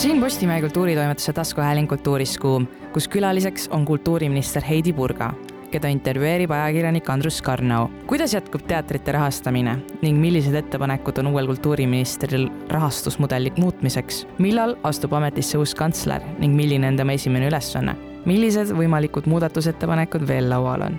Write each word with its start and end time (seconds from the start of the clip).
siin 0.00 0.20
Postimehe 0.20 0.60
kultuuritoimetuse 0.60 1.32
taskuhääling 1.32 1.88
Kultuuris 1.88 2.38
Kuum, 2.38 2.66
kus 2.92 3.08
külaliseks 3.08 3.68
on 3.68 3.84
kultuuriminister 3.84 4.62
Heidi 4.64 4.92
Purga, 4.92 5.32
keda 5.70 5.88
intervjueerib 5.88 6.50
ajakirjanik 6.50 7.10
Andrus 7.10 7.42
Karnau. 7.42 7.88
kuidas 8.06 8.34
jätkub 8.34 8.62
teatrite 8.66 9.12
rahastamine 9.12 9.76
ning 10.02 10.20
millised 10.20 10.54
ettepanekud 10.54 11.18
on 11.18 11.26
uuel 11.26 11.46
kultuuriministril 11.46 12.48
rahastusmudeli 12.68 13.52
muutmiseks? 13.58 14.26
millal 14.38 14.76
astub 14.82 15.12
ametisse 15.12 15.58
uus 15.58 15.74
kantsler 15.74 16.24
ning 16.38 16.56
milline 16.56 16.88
on 16.88 16.96
tema 16.96 17.12
esimene 17.12 17.52
ülesanne? 17.52 17.96
millised 18.24 18.72
võimalikud 18.72 19.28
muudatusettepanekud 19.28 20.24
veel 20.28 20.48
laual 20.50 20.88
on? 20.88 20.98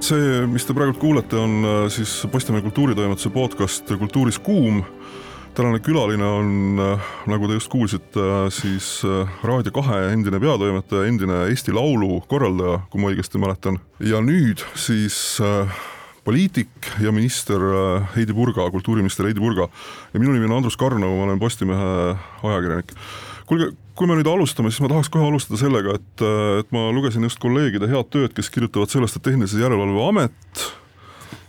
see, 0.00 0.46
mis 0.46 0.68
te 0.68 0.76
praegu 0.76 0.98
kuulete, 1.00 1.40
on 1.40 1.64
äh, 1.64 1.88
siis 1.88 2.20
Postimehe 2.32 2.68
kultuuritoimetuse 2.68 3.30
podcast 3.30 3.96
Kultuuris 3.98 4.38
kuum. 4.38 4.84
Tänane 5.54 5.80
külaline 5.84 6.24
on, 6.24 6.80
äh, 6.80 7.10
nagu 7.30 7.48
te 7.48 7.56
just 7.58 7.70
kuulsite, 7.72 8.20
äh, 8.20 8.46
siis 8.52 9.02
Raadio 9.44 9.72
kahe 9.74 10.12
endine 10.12 10.40
peatoimetaja, 10.40 11.06
endine 11.08 11.44
Eesti 11.50 11.74
Laulu 11.76 12.20
korraldaja, 12.28 12.80
kui 12.90 13.02
ma 13.02 13.12
õigesti 13.12 13.40
mäletan. 13.42 13.78
ja 14.00 14.20
nüüd 14.20 14.64
siis 14.74 15.38
poliitik 16.24 16.68
ja 17.00 17.12
minister 17.12 17.60
Heidi 18.16 18.34
Purga, 18.34 18.70
kultuuriminister 18.70 19.26
Heidi 19.26 19.40
Purga 19.40 19.68
ja 20.12 20.20
minu 20.20 20.32
nimi 20.32 20.48
on 20.48 20.56
Andrus 20.56 20.76
Karnov, 20.76 21.16
ma 21.16 21.24
olen 21.24 21.38
Postimehe 21.38 22.16
ajakirjanik. 22.42 22.94
kuulge, 23.46 23.72
kui 23.94 24.06
me 24.06 24.16
nüüd 24.16 24.30
alustame, 24.30 24.70
siis 24.70 24.80
ma 24.80 24.88
tahaks 24.88 25.10
kohe 25.12 25.26
alustada 25.26 25.58
sellega, 25.60 25.96
et, 25.98 26.26
et 26.62 26.70
ma 26.72 26.90
lugesin 26.94 27.22
just 27.22 27.42
kolleegide 27.42 27.90
head 27.90 28.08
tööd, 28.10 28.32
kes 28.36 28.50
kirjutavad 28.50 28.90
sellest, 28.90 29.18
et 29.18 29.26
Tehnilise 29.26 29.60
Järelevalve 29.60 30.08
Amet 30.08 30.68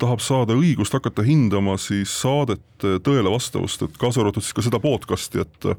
tahab 0.04 0.24
saada 0.24 0.58
õigust 0.60 0.94
hakata 0.96 1.26
hindama 1.26 1.78
siis 1.82 2.14
saadete 2.22 2.98
tõele 3.04 3.32
vastavust, 3.34 3.88
et 3.88 3.96
kaasa 4.02 4.24
arvatud 4.24 4.46
siis 4.46 4.56
ka 4.56 4.66
seda 4.66 4.82
podcast'i, 4.84 5.44
et 5.44 5.74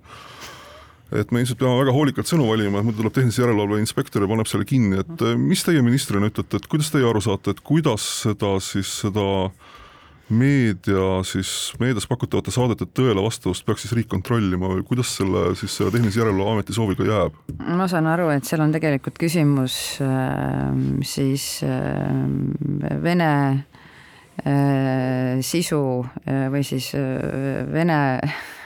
et 1.14 1.30
me 1.30 1.42
ilmselt 1.42 1.60
peame 1.60 1.78
väga 1.78 1.92
hoolikalt 1.94 2.27
sõnu 2.27 2.48
valima, 2.48 2.81
et 2.81 2.89
muidu 2.89 2.98
tuleb 3.03 3.14
tehnilise 3.14 3.44
järelevalve 3.44 3.78
inspektor 3.78 4.25
ja 4.25 4.31
paneb 4.31 4.48
selle 4.50 4.66
kinni, 4.66 4.98
et 5.05 5.25
mis 5.39 5.62
teie 5.62 5.84
ministrina 5.84 6.27
ütlete, 6.33 6.58
et 6.58 6.66
kuidas 6.70 6.91
teie 6.91 7.06
aru 7.06 7.22
saate, 7.22 7.55
et 7.55 7.62
kuidas 7.62 8.06
seda 8.25 8.56
siis 8.64 8.91
seda 9.05 9.28
meedia 10.33 11.22
siis, 11.28 11.50
meedias 11.81 12.06
pakutavate 12.09 12.53
saadete 12.55 12.86
tõele 12.97 13.22
vastavust 13.25 13.64
peaks 13.66 13.84
siis 13.84 13.92
riik 13.97 14.09
kontrollima 14.12 14.70
või 14.72 14.84
kuidas 14.88 15.12
selle 15.19 15.50
siis 15.59 15.75
selle 15.77 15.92
Tehnilise 15.92 16.22
Järelevalve 16.22 16.56
Ameti 16.56 16.77
sooviga 16.77 17.05
jääb? 17.09 17.36
ma 17.77 17.88
saan 17.91 18.09
aru, 18.09 18.31
et 18.33 18.48
seal 18.48 18.64
on 18.64 18.72
tegelikult 18.75 19.20
küsimus 19.20 19.77
äh, 20.05 20.72
siis 21.05 21.61
äh, 21.66 22.97
Vene 23.05 23.31
sisu 25.45 26.07
äh, 26.27 26.49
või 26.51 26.65
siis 26.67 26.91
äh, 26.99 27.63
Vene 27.73 28.19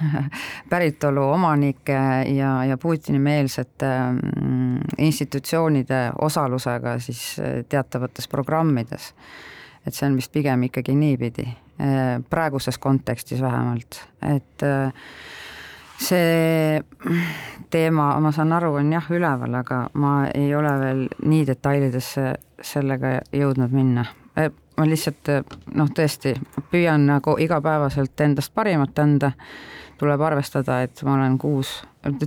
päritolu 0.72 1.26
omanike 1.34 1.98
ja, 2.32 2.52
ja 2.64 2.78
Putini-meelsete 2.80 3.90
äh, 3.90 4.16
institutsioonide 4.98 6.00
osalusega 6.24 6.96
siis 7.04 7.22
äh, 7.38 7.60
teatavates 7.68 8.28
programmides 8.28 9.12
et 9.88 9.96
see 9.96 10.08
on 10.08 10.18
vist 10.18 10.32
pigem 10.32 10.66
ikkagi 10.68 10.94
niipidi, 10.96 11.46
äh, 11.80 12.18
praeguses 12.30 12.78
kontekstis 12.78 13.40
vähemalt, 13.42 14.02
et 14.22 14.64
äh, 14.66 14.92
see 15.98 16.80
teema, 17.70 18.10
ma 18.22 18.32
saan 18.34 18.52
aru, 18.56 18.74
on 18.80 18.92
jah 18.92 19.10
üleval, 19.10 19.58
aga 19.62 19.82
ma 19.98 20.14
ei 20.34 20.54
ole 20.56 20.74
veel 20.82 21.04
nii 21.24 21.44
detailidesse 21.48 22.32
sellega 22.62 23.18
jõudnud 23.34 23.74
minna. 23.74 24.06
Ma 24.78 24.86
lihtsalt 24.86 25.30
noh, 25.74 25.88
tõesti 25.90 26.36
püüan 26.70 27.08
nagu 27.08 27.34
igapäevaselt 27.42 28.20
endast 28.22 28.52
parimat 28.54 28.98
anda, 29.02 29.32
tuleb 29.98 30.22
arvestada, 30.22 30.82
et 30.86 31.02
ma 31.02 31.16
olen 31.16 31.38
kuus 31.38 31.80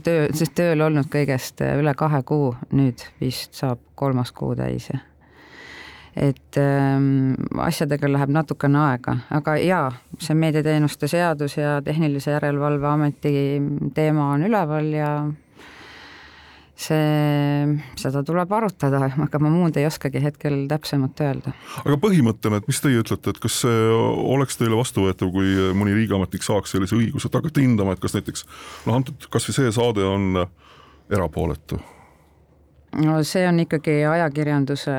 töö, 0.03 0.27
siis 0.35 0.51
tööl 0.55 0.83
olnud 0.83 1.07
kõigest 1.11 1.63
üle 1.63 1.93
kahe 1.95 2.19
kuu, 2.27 2.51
nüüd 2.75 3.05
vist 3.21 3.55
saab 3.55 3.79
kolmas 3.95 4.33
kuu 4.35 4.55
täis 4.59 4.89
ja 4.91 4.99
et 6.15 6.57
ähm, 6.59 7.33
asjadega 7.63 8.09
läheb 8.11 8.33
natukene 8.35 8.79
aega, 8.83 9.15
aga 9.31 9.55
jaa, 9.63 9.85
see 10.19 10.35
meediateenuste 10.35 11.07
seadus 11.07 11.55
ja 11.57 11.77
Tehnilise 11.85 12.33
Järelevalve 12.35 12.87
Ameti 12.87 13.33
teema 13.95 14.33
on 14.33 14.43
üleval 14.49 14.91
ja 14.91 15.11
see, 16.75 17.77
seda 17.99 18.23
tuleb 18.25 18.51
arutada, 18.53 19.03
aga 19.25 19.41
ma 19.43 19.51
muud 19.53 19.77
ei 19.77 19.87
oskagi 19.89 20.21
hetkel 20.23 20.63
täpsemalt 20.71 21.21
öelda. 21.25 21.53
aga 21.83 21.97
põhimõttena, 22.01 22.61
et 22.61 22.69
mis 22.71 22.81
teie 22.83 23.01
ütlete, 23.03 23.35
et 23.35 23.41
kas 23.43 23.61
see 23.65 23.81
oleks 23.91 24.59
teile 24.59 24.79
vastuvõetav, 24.79 25.33
kui 25.33 25.71
mõni 25.77 25.95
riigiametnik 25.97 26.45
saaks 26.45 26.75
sellise 26.75 26.97
õiguse, 26.97 27.29
et 27.29 27.37
hakata 27.39 27.63
hindama, 27.63 27.95
et 27.95 28.03
kas 28.03 28.17
näiteks 28.17 28.47
noh, 28.87 28.95
antud 28.97 29.29
kas 29.31 29.49
või 29.49 29.59
see 29.59 29.75
saade 29.75 30.05
on 30.07 30.45
erapooletu? 31.11 31.81
no 33.01 33.21
see 33.23 33.45
on 33.47 33.61
ikkagi 33.63 34.01
ajakirjanduse 34.07 34.97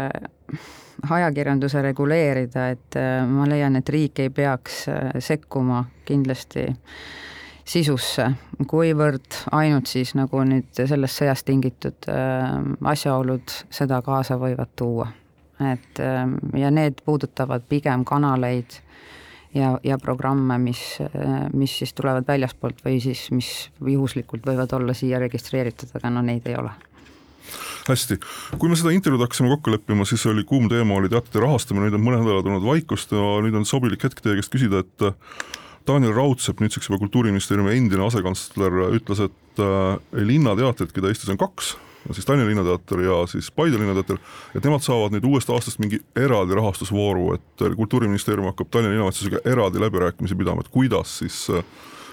ajakirjanduse 1.11 1.83
reguleerida, 1.83 2.69
et 2.77 2.97
äh, 2.97 3.27
ma 3.29 3.47
leian, 3.49 3.77
et 3.77 3.89
riik 3.89 4.23
ei 4.23 4.31
peaks 4.31 4.87
äh, 4.89 5.11
sekkuma 5.19 5.85
kindlasti 6.07 6.69
sisusse, 7.69 8.29
kuivõrd 8.69 9.39
ainult 9.55 9.91
siis 9.91 10.15
nagu 10.19 10.43
nüüd 10.47 10.71
sellest 10.77 11.23
sõjast 11.23 11.47
tingitud 11.49 12.09
äh, 12.11 12.49
asjaolud 12.93 13.57
seda 13.71 14.03
kaasa 14.03 14.39
võivad 14.41 14.73
tuua. 14.77 15.09
et 15.63 15.99
ja 16.59 16.71
need 16.75 17.05
puudutavad 17.07 17.63
pigem 17.69 18.03
kanaleid 18.05 18.81
ja, 19.55 19.77
ja 19.85 19.99
programme, 19.99 20.57
mis, 20.59 20.81
mis 21.55 21.77
siis 21.79 21.93
tulevad 21.95 22.27
väljaspoolt 22.27 22.81
või 22.85 22.99
siis 23.05 23.29
mis 23.31 23.51
juhuslikult 23.79 24.47
võivad 24.49 24.73
olla 24.75 24.95
siia 24.97 25.21
registreeritud, 25.23 25.93
aga 25.95 26.11
no 26.11 26.25
neid 26.27 26.49
ei 26.51 26.57
ole 26.59 26.73
hästi, 27.89 28.19
kui 28.61 28.71
me 28.71 28.79
seda 28.79 28.93
intervjuud 28.95 29.25
hakkasime 29.25 29.51
kokku 29.53 29.73
leppima, 29.75 30.07
siis 30.09 30.25
oli 30.31 30.45
kuum 30.49 30.69
teema 30.71 30.95
oli 30.99 31.11
teatrite 31.13 31.43
rahastamine, 31.43 31.89
nüüd 31.89 31.99
on 31.99 32.05
mõned 32.05 32.23
nädalad 32.23 32.49
olnud 32.49 32.67
vaikust 32.67 33.15
ja 33.15 33.25
nüüd 33.45 33.57
on 33.59 33.67
sobilik 33.69 34.05
hetk 34.07 34.23
teie 34.23 34.39
käest 34.39 34.53
küsida, 34.55 34.85
et 34.85 35.07
Daniel 35.89 36.15
Raudsepp, 36.17 36.61
nüüdseks 36.63 36.89
juba 36.89 37.01
Kultuuriministeeriumi 37.03 37.77
endine 37.77 38.05
asekantsler, 38.07 38.77
ütles, 38.99 39.23
et 39.27 39.63
äh, 39.63 39.97
linnateatrid, 40.17 40.93
keda 40.95 41.11
Eestis 41.11 41.33
on 41.33 41.41
kaks, 41.41 41.75
siis 42.11 42.27
Tallinna 42.27 42.49
Linnateater 42.49 43.03
ja 43.05 43.21
siis 43.31 43.51
Paide 43.55 43.79
Linnateater, 43.79 44.19
et 44.57 44.65
nemad 44.67 44.83
saavad 44.83 45.15
nüüd 45.15 45.27
uuest 45.29 45.51
aastast 45.55 45.79
mingi 45.83 46.01
eraldi 46.19 46.57
rahastusvooru, 46.59 47.33
et 47.39 47.67
Kultuuriministeerium 47.79 48.51
hakkab 48.51 48.71
Tallinna 48.73 48.95
linnavalitsusega 48.97 49.43
eraldi 49.49 49.83
läbirääkimisi 49.83 50.39
pidama, 50.39 50.65
et 50.65 50.73
kuidas 50.73 51.19
siis 51.23 51.45
äh, 51.51 51.63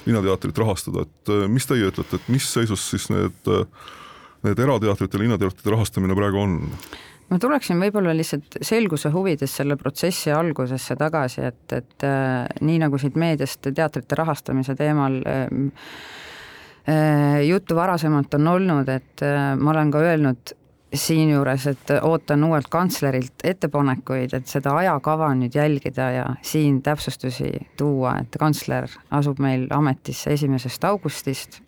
linnateatrit 0.06 0.58
rahastada, 0.62 1.08
et 1.08 1.34
äh, 1.34 1.48
mis 1.50 1.70
teie 1.70 1.90
ütlete, 1.90 2.20
et 2.20 2.30
mis 2.34 2.46
seisus 2.54 2.86
siis 2.92 3.10
need 3.14 3.50
äh, 3.50 3.66
need 4.46 4.60
erateatrite, 4.64 5.20
linnateatrite 5.20 5.74
rahastamine 5.74 6.16
praegu 6.18 6.44
on? 6.44 6.60
Ma 7.30 7.40
tuleksin 7.40 7.80
võib-olla 7.82 8.14
lihtsalt 8.18 8.60
selguse 8.66 9.12
huvides 9.14 9.54
selle 9.62 9.78
protsessi 9.80 10.32
algusesse 10.34 10.98
tagasi, 11.00 11.44
et, 11.52 11.66
et 11.78 12.08
äh, 12.08 12.46
nii 12.66 12.80
nagu 12.86 13.00
siit 13.02 13.20
meediast 13.20 13.70
teatrite 13.76 14.18
rahastamise 14.20 14.76
teemal 14.80 15.20
äh, 15.28 15.46
äh, 16.90 17.42
juttu 17.48 17.78
varasemalt 17.78 18.34
on 18.40 18.48
olnud, 18.56 18.90
et 18.90 19.26
äh, 19.26 19.54
ma 19.60 19.76
olen 19.76 19.94
ka 19.94 20.04
öelnud 20.10 20.56
siinjuures, 20.90 21.68
et 21.70 21.92
ootan 22.02 22.44
uuelt 22.44 22.66
kantslerilt 22.72 23.44
ettepanekuid, 23.46 24.34
et 24.34 24.50
seda 24.50 24.74
ajakava 24.82 25.30
nüüd 25.38 25.54
jälgida 25.54 26.10
ja 26.16 26.26
siin 26.42 26.82
täpsustusi 26.82 27.52
tuua, 27.78 28.16
et 28.24 28.38
kantsler 28.42 28.90
asub 29.14 29.38
meil 29.44 29.68
ametisse 29.76 30.34
esimesest 30.34 30.90
augustist 30.90 31.62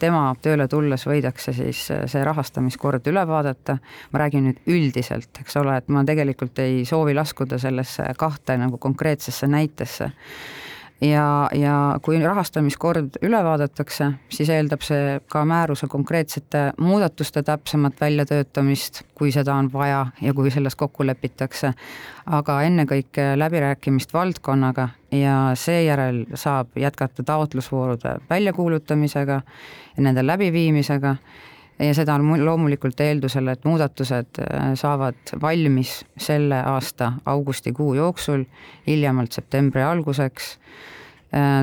tema 0.00 0.22
tööle 0.42 0.66
tulles 0.68 1.04
võidakse 1.06 1.52
siis 1.56 1.82
äh, 1.92 2.04
see 2.10 2.22
rahastamiskord 2.24 3.06
üle 3.12 3.26
vaadata, 3.28 3.76
ma 4.12 4.22
räägin 4.22 4.48
nüüd 4.48 4.62
üldiselt, 4.72 5.30
eks 5.42 5.58
ole, 5.60 5.76
et 5.80 5.92
ma 5.92 6.04
tegelikult 6.08 6.58
ei 6.64 6.84
soovi 6.88 7.14
laskuda 7.16 7.58
sellesse 7.60 8.08
kahte 8.18 8.56
nagu 8.60 8.80
konkreetsesse 8.80 9.50
näitesse 9.50 10.10
ja, 11.00 11.48
ja 11.54 11.74
kui 12.02 12.20
rahastamiskord 12.22 13.18
üle 13.24 13.40
vaadatakse, 13.44 14.10
siis 14.32 14.50
eeldab 14.52 14.84
see 14.84 15.18
ka 15.32 15.44
määruse 15.48 15.88
konkreetsete 15.90 16.70
muudatuste 16.80 17.42
täpsemat 17.42 18.00
väljatöötamist, 18.00 19.02
kui 19.14 19.32
seda 19.32 19.54
on 19.54 19.70
vaja 19.72 20.06
ja 20.22 20.34
kui 20.34 20.50
selles 20.50 20.76
kokku 20.76 21.06
lepitakse. 21.06 21.72
aga 22.26 22.62
ennekõike 22.62 23.32
läbirääkimist 23.36 24.12
valdkonnaga 24.14 24.88
ja 25.10 25.52
seejärel 25.54 26.26
saab 26.34 26.76
jätkata 26.76 27.22
taotlusvoorude 27.22 28.18
väljakuulutamisega 28.30 29.40
ja 29.96 30.02
nende 30.02 30.26
läbiviimisega 30.26 31.16
ja 31.78 31.94
seda 31.94 32.14
on 32.14 32.44
loomulikult 32.44 33.00
eeldusel, 33.00 33.48
et 33.48 33.64
muudatused 33.64 34.40
äh, 34.42 34.72
saavad 34.74 35.34
valmis 35.40 36.04
selle 36.18 36.60
aasta 36.62 37.12
augustikuu 37.26 37.94
jooksul, 37.94 38.44
hiljemalt 38.86 39.32
septembri 39.32 39.82
alguseks 39.82 40.58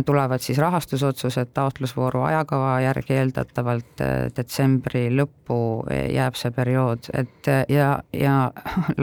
tulevad 0.06 0.40
siis 0.40 0.58
rahastusotsused 0.64 1.50
taotlusvooru 1.54 2.22
ajakava 2.24 2.78
järgi 2.86 3.18
eeldatavalt 3.18 4.04
äh, 4.04 4.14
detsembri 4.36 5.08
lõppu 5.12 5.58
jääb 5.92 6.38
see 6.40 6.54
periood, 6.56 7.10
et 7.14 7.52
ja, 7.70 7.90
ja 8.14 8.36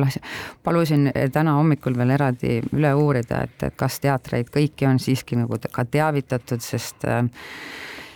palusin 0.65 1.11
täna 1.33 1.59
hommikul 1.59 1.99
veel 1.99 2.15
eraldi 2.17 2.61
üle 2.73 2.95
uurida, 2.97 3.45
et, 3.45 3.67
kas 3.77 4.01
teatreid 4.01 4.49
kõiki 4.55 4.89
on 4.89 5.03
siiski 5.03 5.37
nagu 5.37 5.61
ka 5.73 5.85
teavitatud, 5.85 6.65
sest 6.65 7.05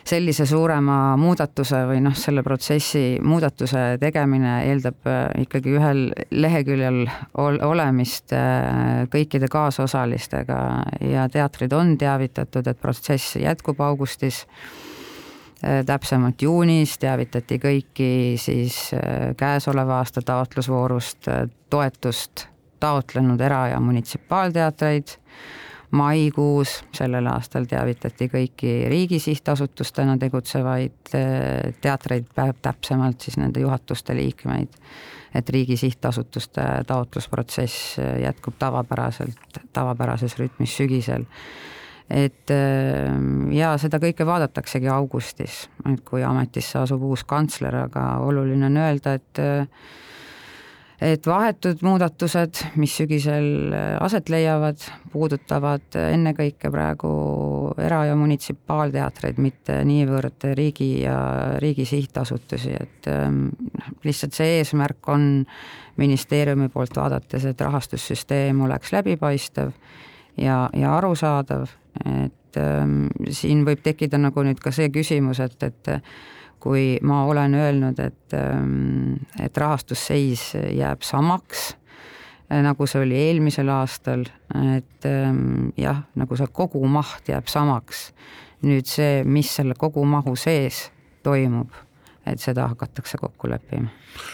sellise 0.09 0.47
suurema 0.49 1.17
muudatuse 1.21 1.83
või 1.89 2.01
noh, 2.05 2.15
selle 2.17 2.43
protsessi 2.47 3.19
muudatuse 3.25 3.99
tegemine 4.01 4.55
eeldab 4.69 5.09
äh, 5.09 5.23
ikkagi 5.45 5.75
ühel 5.77 6.03
leheküljel 6.31 7.03
ol 7.43 7.61
olemist 7.67 8.33
äh, 8.37 9.05
kõikide 9.13 9.51
kaasosalistega 9.53 10.59
ja 11.05 11.29
teatrid 11.33 11.75
on 11.77 11.97
teavitatud, 12.01 12.67
et 12.67 12.81
protsess 12.81 13.37
jätkub 13.41 13.81
augustis 13.85 14.45
äh, 14.47 15.83
täpsemalt 15.87 16.43
juunis 16.43 16.97
teavitati 17.03 17.61
kõiki 17.63 18.13
siis 18.41 18.81
käesoleva 19.37 20.01
aasta 20.01 20.25
taotlusvoorust 20.25 21.29
toetust 21.71 22.49
taotlenud 22.81 23.41
era- 23.41 23.67
ja 23.75 23.81
munitsipaalteatreid 23.83 25.19
maikuus 25.91 26.83
sellel 26.95 27.27
aastal 27.33 27.65
teavitati 27.69 28.29
kõiki 28.29 28.73
riigi 28.91 29.19
sihtasutustena 29.23 30.19
tegutsevaid 30.21 31.15
eh, 31.17 31.71
teatreid, 31.81 32.29
täpsemalt 32.63 33.25
siis 33.25 33.39
nende 33.41 33.63
juhatuste 33.65 34.17
liikmeid, 34.17 34.77
et 35.35 35.51
riigi 35.55 35.79
sihtasutuste 35.81 36.67
taotlusprotsess 36.87 37.97
jätkub 38.23 38.59
tavapäraselt, 38.59 39.63
tavapärases 39.73 40.37
rütmis 40.39 40.77
sügisel. 40.77 41.25
et 42.11 42.51
eh, 42.51 43.09
ja 43.57 43.77
seda 43.79 44.01
kõike 44.01 44.27
vaadataksegi 44.27 44.89
augustis, 44.93 45.69
et 45.93 46.05
kui 46.05 46.23
ametisse 46.25 46.79
asub 46.79 47.03
uus 47.03 47.25
kantsler, 47.25 47.75
aga 47.89 48.11
oluline 48.25 48.67
on 48.67 48.77
öelda, 48.77 49.15
et 49.15 49.43
eh, 49.45 49.65
et 51.01 51.27
vahetud 51.27 51.83
muudatused, 51.87 52.59
mis 52.77 52.97
sügisel 52.99 53.75
aset 54.01 54.31
leiavad, 54.33 54.83
puudutavad 55.13 55.95
ennekõike 56.01 56.71
praegu 56.75 57.11
era- 57.79 58.05
ja 58.09 58.17
munitsipaalteatreid, 58.19 59.39
mitte 59.39 59.79
niivõrd 59.87 60.49
riigi 60.59 60.91
ja 61.05 61.19
riigi 61.63 61.87
sihtasutusi, 61.87 62.75
et 62.81 63.11
ähm, 63.13 63.47
lihtsalt 64.05 64.35
see 64.35 64.59
eesmärk 64.59 65.09
on 65.09 65.47
ministeeriumi 65.97 66.69
poolt 66.69 66.97
vaadates, 66.97 67.45
et 67.45 67.61
rahastussüsteem 67.61 68.61
oleks 68.67 68.93
läbipaistev 68.93 69.71
ja, 70.37 70.69
ja 70.75 70.97
arusaadav, 70.97 71.71
et 72.05 72.59
ähm, 72.59 73.07
siin 73.31 73.63
võib 73.67 73.83
tekkida 73.87 74.19
nagu 74.19 74.43
nüüd 74.43 74.59
ka 74.63 74.75
see 74.75 74.91
küsimus, 74.95 75.41
et, 75.47 75.63
et 75.63 75.95
kui 76.61 76.99
ma 77.03 77.23
olen 77.25 77.55
öelnud, 77.55 77.99
et, 78.03 78.35
ähm, 78.35 79.19
et 79.41 79.57
rahastusseis 79.57 80.53
jääb 80.75 81.03
samaks, 81.07 81.71
äh, 82.51 82.63
nagu 82.65 82.87
see 82.87 83.03
oli 83.05 83.19
eelmisel 83.29 83.71
aastal, 83.73 84.27
et 84.77 85.09
ähm, 85.09 85.71
jah, 85.79 86.05
nagu 86.19 86.39
see 86.39 86.51
kogumaht 86.53 87.29
jääb 87.29 87.51
samaks. 87.51 88.13
nüüd 88.59 88.89
see, 88.91 89.21
mis 89.23 89.53
selle 89.55 89.77
kogumahu 89.79 90.33
sees 90.35 90.89
toimub, 91.23 91.71
et 92.27 92.41
seda 92.43 92.65
hakatakse 92.73 93.21
kokku 93.21 93.47
leppima. 93.51 93.93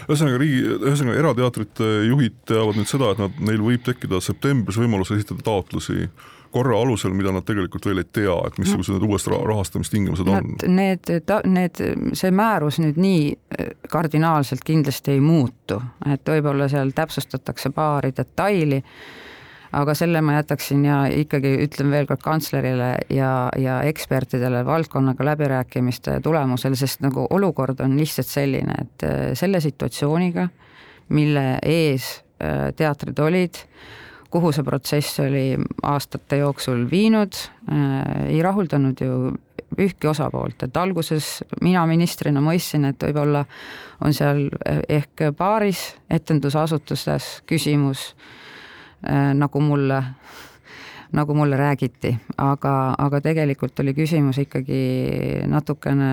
ühesõnaga 0.08 0.38
riigi, 0.40 0.62
ühesõnaga 0.78 1.18
erateatrite 1.20 1.88
juhid 2.08 2.38
teavad 2.48 2.78
nüüd 2.78 2.88
seda, 2.88 3.10
et 3.12 3.20
nad, 3.20 3.36
neil 3.44 3.60
võib 3.60 3.84
tekkida 3.84 4.22
septembris 4.24 4.80
võimalus 4.80 5.12
esitada 5.12 5.44
taotlusi 5.44 6.08
korra 6.54 6.78
alusel, 6.78 7.14
mida 7.16 7.32
nad 7.34 7.44
tegelikult 7.46 7.88
veel 7.88 8.02
ei 8.04 8.08
tea, 8.14 8.36
et 8.46 8.60
missugused 8.62 8.94
need 8.94 9.08
uuest 9.08 9.28
rahastamistingimused 9.32 10.30
on? 10.30 10.54
Need, 10.70 11.10
need, 11.50 11.82
see 12.14 12.30
määrus 12.34 12.78
nüüd 12.82 13.00
nii 13.00 13.26
äh, 13.34 13.74
kardinaalselt 13.90 14.62
kindlasti 14.66 15.16
ei 15.16 15.22
muutu, 15.24 15.80
et 16.06 16.34
võib-olla 16.34 16.68
seal 16.70 16.94
täpsustatakse 16.94 17.72
paari 17.74 18.12
detaili, 18.16 18.80
aga 19.74 19.94
selle 19.98 20.22
ma 20.22 20.36
jätaksin 20.36 20.84
ja 20.86 21.00
ikkagi 21.10 21.56
ütlen 21.64 21.90
veel 21.90 22.06
kord 22.06 22.22
kantslerile 22.22 22.92
ja, 23.10 23.32
ja 23.58 23.80
ekspertidele 23.88 24.62
valdkonnaga 24.66 25.26
läbirääkimiste 25.32 26.20
tulemusel, 26.22 26.78
sest 26.78 27.02
nagu 27.02 27.26
olukord 27.34 27.82
on 27.82 27.98
lihtsalt 27.98 28.30
selline, 28.30 28.78
et 28.86 29.08
äh, 29.08 29.26
selle 29.38 29.60
situatsiooniga, 29.64 30.48
mille 31.18 31.44
ees 31.66 32.10
äh, 32.38 32.70
teatrid 32.78 33.18
olid, 33.26 33.58
kuhu 34.34 34.50
see 34.54 34.66
protsess 34.66 35.20
oli 35.22 35.54
aastate 35.86 36.40
jooksul 36.42 36.88
viinud, 36.90 37.36
äh, 37.70 38.24
ei 38.34 38.42
rahuldanud 38.42 39.00
ju 39.00 39.18
ühtki 39.78 40.08
osapoolt, 40.10 40.66
et 40.66 40.76
alguses 40.78 41.42
mina 41.62 41.84
ministrina 41.90 42.42
mõistsin, 42.42 42.86
et 42.90 43.02
võib-olla 43.02 43.44
on 44.04 44.14
seal 44.14 44.46
ehk 44.90 45.28
paaris 45.38 45.86
etendusasutustes 46.10 47.30
küsimus, 47.50 48.12
äh, 49.06 49.30
nagu 49.38 49.62
mulle 49.62 50.02
nagu 51.14 51.34
mulle 51.36 51.56
räägiti, 51.58 52.12
aga, 52.42 52.74
aga 52.98 53.20
tegelikult 53.24 53.78
oli 53.82 53.94
küsimus 53.96 54.40
ikkagi 54.42 54.80
natukene 55.50 56.10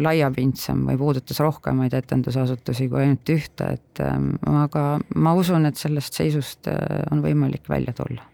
laiapindsem 0.00 0.86
või 0.88 0.98
puudutas 1.00 1.40
rohkemaid 1.44 1.94
etendusasutusi 1.98 2.88
kui 2.90 3.04
ainult 3.04 3.32
ühte, 3.34 3.72
et 3.76 4.02
ähm, 4.04 4.34
aga 4.48 4.86
ma 5.14 5.34
usun, 5.38 5.68
et 5.68 5.80
sellest 5.80 6.16
seisust 6.18 6.70
äh, 6.72 7.02
on 7.12 7.22
võimalik 7.24 7.68
välja 7.70 7.94
tulla. 7.96 8.24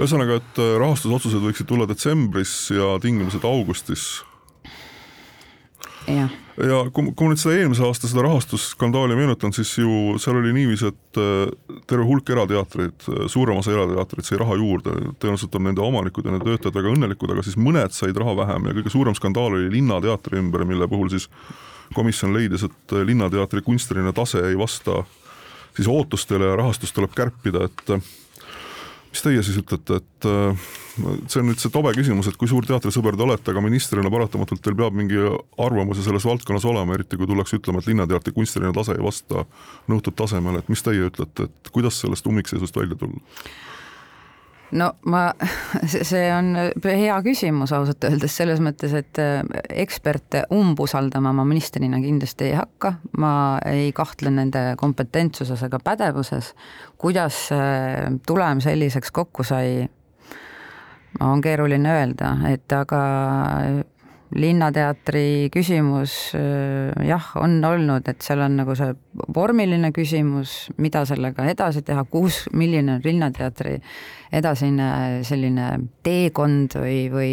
Ühesõnaga, 0.00 0.40
et 0.40 0.62
äh, 0.62 0.74
rahastusotsused 0.80 1.44
võiksid 1.44 1.68
tulla 1.68 1.88
detsembris 1.90 2.54
ja 2.72 2.94
tingimused 3.02 3.44
augustis. 3.44 4.08
Jah. 6.08 6.32
Ja 6.66 6.80
kui, 6.92 7.10
kui 7.14 7.26
ma 7.26 7.32
nüüd 7.32 7.40
seda 7.40 7.56
eelmise 7.58 7.84
aasta 7.86 8.08
seda 8.10 8.24
rahastusskandaali 8.26 9.16
meenutan, 9.18 9.52
siis 9.56 9.72
ju 9.78 10.16
seal 10.22 10.38
oli 10.40 10.52
niiviisi, 10.56 10.90
et 10.90 11.20
äh, 11.20 11.80
terve 11.90 12.06
hulk 12.08 12.30
erateatreid, 12.34 13.06
äh, 13.08 13.24
suurem 13.32 13.60
osa 13.60 13.74
erateatreid 13.74 14.26
sai 14.26 14.40
raha 14.40 14.58
juurde, 14.60 14.94
tõenäoliselt 15.22 15.56
on 15.58 15.66
nende 15.68 15.84
omanikud 15.84 16.26
ja 16.26 16.34
nende 16.34 16.48
töötajad 16.48 16.78
väga 16.80 16.94
õnnelikud, 16.94 17.34
aga 17.34 17.44
siis 17.46 17.58
mõned 17.60 17.96
said 17.96 18.18
raha 18.20 18.36
vähem 18.42 18.70
ja 18.70 18.76
kõige 18.78 18.94
suurem 18.94 19.16
skandaal 19.18 19.56
oli 19.58 19.70
Linnateatri 19.76 20.40
ümber, 20.42 20.66
mille 20.68 20.88
puhul 20.90 21.12
siis 21.12 21.28
komisjon 21.96 22.34
leidis, 22.36 22.66
et 22.68 22.96
äh, 22.96 23.04
Linnateatri 23.06 23.64
kunstiline 23.66 24.14
tase 24.16 24.42
ei 24.50 24.58
vasta 24.58 25.02
siis 25.76 25.88
ootustele 25.90 26.50
ja 26.52 26.58
rahastust 26.60 26.96
tuleb 26.96 27.14
kärpida, 27.16 27.68
et 27.70 27.94
mis 29.10 29.24
teie 29.24 29.42
siis 29.42 29.58
ütlete, 29.58 29.98
et 30.00 30.28
äh, 30.30 30.68
see 31.26 31.40
on 31.40 31.48
nüüd 31.50 31.62
see 31.62 31.72
tobe 31.74 31.92
küsimus, 31.96 32.28
et 32.30 32.38
kui 32.38 32.50
suur 32.50 32.66
teatrisõber 32.66 33.18
te 33.18 33.26
olete, 33.26 33.50
aga 33.52 33.62
ministrina 33.64 34.12
paratamatult 34.12 34.62
teil 34.64 34.76
peab 34.78 34.94
mingi 34.96 35.18
arvamuse 35.60 36.04
selles 36.06 36.26
valdkonnas 36.28 36.66
olema, 36.70 36.94
eriti 36.94 37.18
kui 37.18 37.28
tullakse 37.30 37.58
ütlema, 37.58 37.82
et 37.82 37.90
Linnateatri 37.90 38.34
kunstiline 38.36 38.72
tase 38.76 38.94
ei 38.94 39.02
vasta 39.04 39.44
nõutud 39.90 40.16
tasemele, 40.18 40.62
et 40.62 40.70
mis 40.70 40.84
teie 40.86 41.10
ütlete, 41.10 41.48
et 41.50 41.74
kuidas 41.74 41.98
sellest 42.04 42.30
ummikseisust 42.30 42.78
välja 42.78 42.98
tulla? 43.00 43.20
No 44.72 44.90
ma, 45.10 45.22
see 46.10 46.26
on 46.34 46.54
hea 46.84 47.18
küsimus 47.26 47.72
ausalt 47.74 48.04
öeldes 48.06 48.36
selles 48.40 48.62
mõttes, 48.62 48.94
et 48.96 49.20
äh, 49.22 49.40
eksperte 49.82 50.44
umbusaldama 50.54 51.32
ma 51.36 51.46
ministrina 51.48 52.00
kindlasti 52.02 52.50
ei 52.50 52.56
hakka, 52.58 52.94
ma 53.18 53.32
ei 53.66 53.90
kahtle 53.96 54.32
nende 54.34 54.64
kompetentsuses 54.80 55.66
ega 55.66 55.80
pädevuses. 55.84 56.54
kuidas 56.98 57.48
tulem 58.26 58.60
selliseks 58.60 59.10
kokku 59.10 59.44
sai, 59.44 59.88
on 61.20 61.40
keeruline 61.40 61.94
öelda, 61.96 62.34
et 62.50 62.72
aga 62.72 63.00
linnateatri 64.36 65.50
küsimus 65.50 66.12
jah, 67.06 67.30
on 67.40 67.56
olnud, 67.64 68.06
et 68.08 68.22
seal 68.22 68.44
on 68.44 68.60
nagu 68.60 68.76
see 68.78 68.92
vormiline 69.34 69.90
küsimus, 69.96 70.68
mida 70.78 71.02
sellega 71.08 71.48
edasi 71.50 71.82
teha, 71.82 72.04
kus, 72.10 72.44
milline 72.54 72.98
on 72.98 73.04
Linnateatri 73.04 73.80
edasine 74.32 74.88
selline 75.26 75.66
teekond 76.06 76.76
või, 76.78 76.98
või 77.12 77.30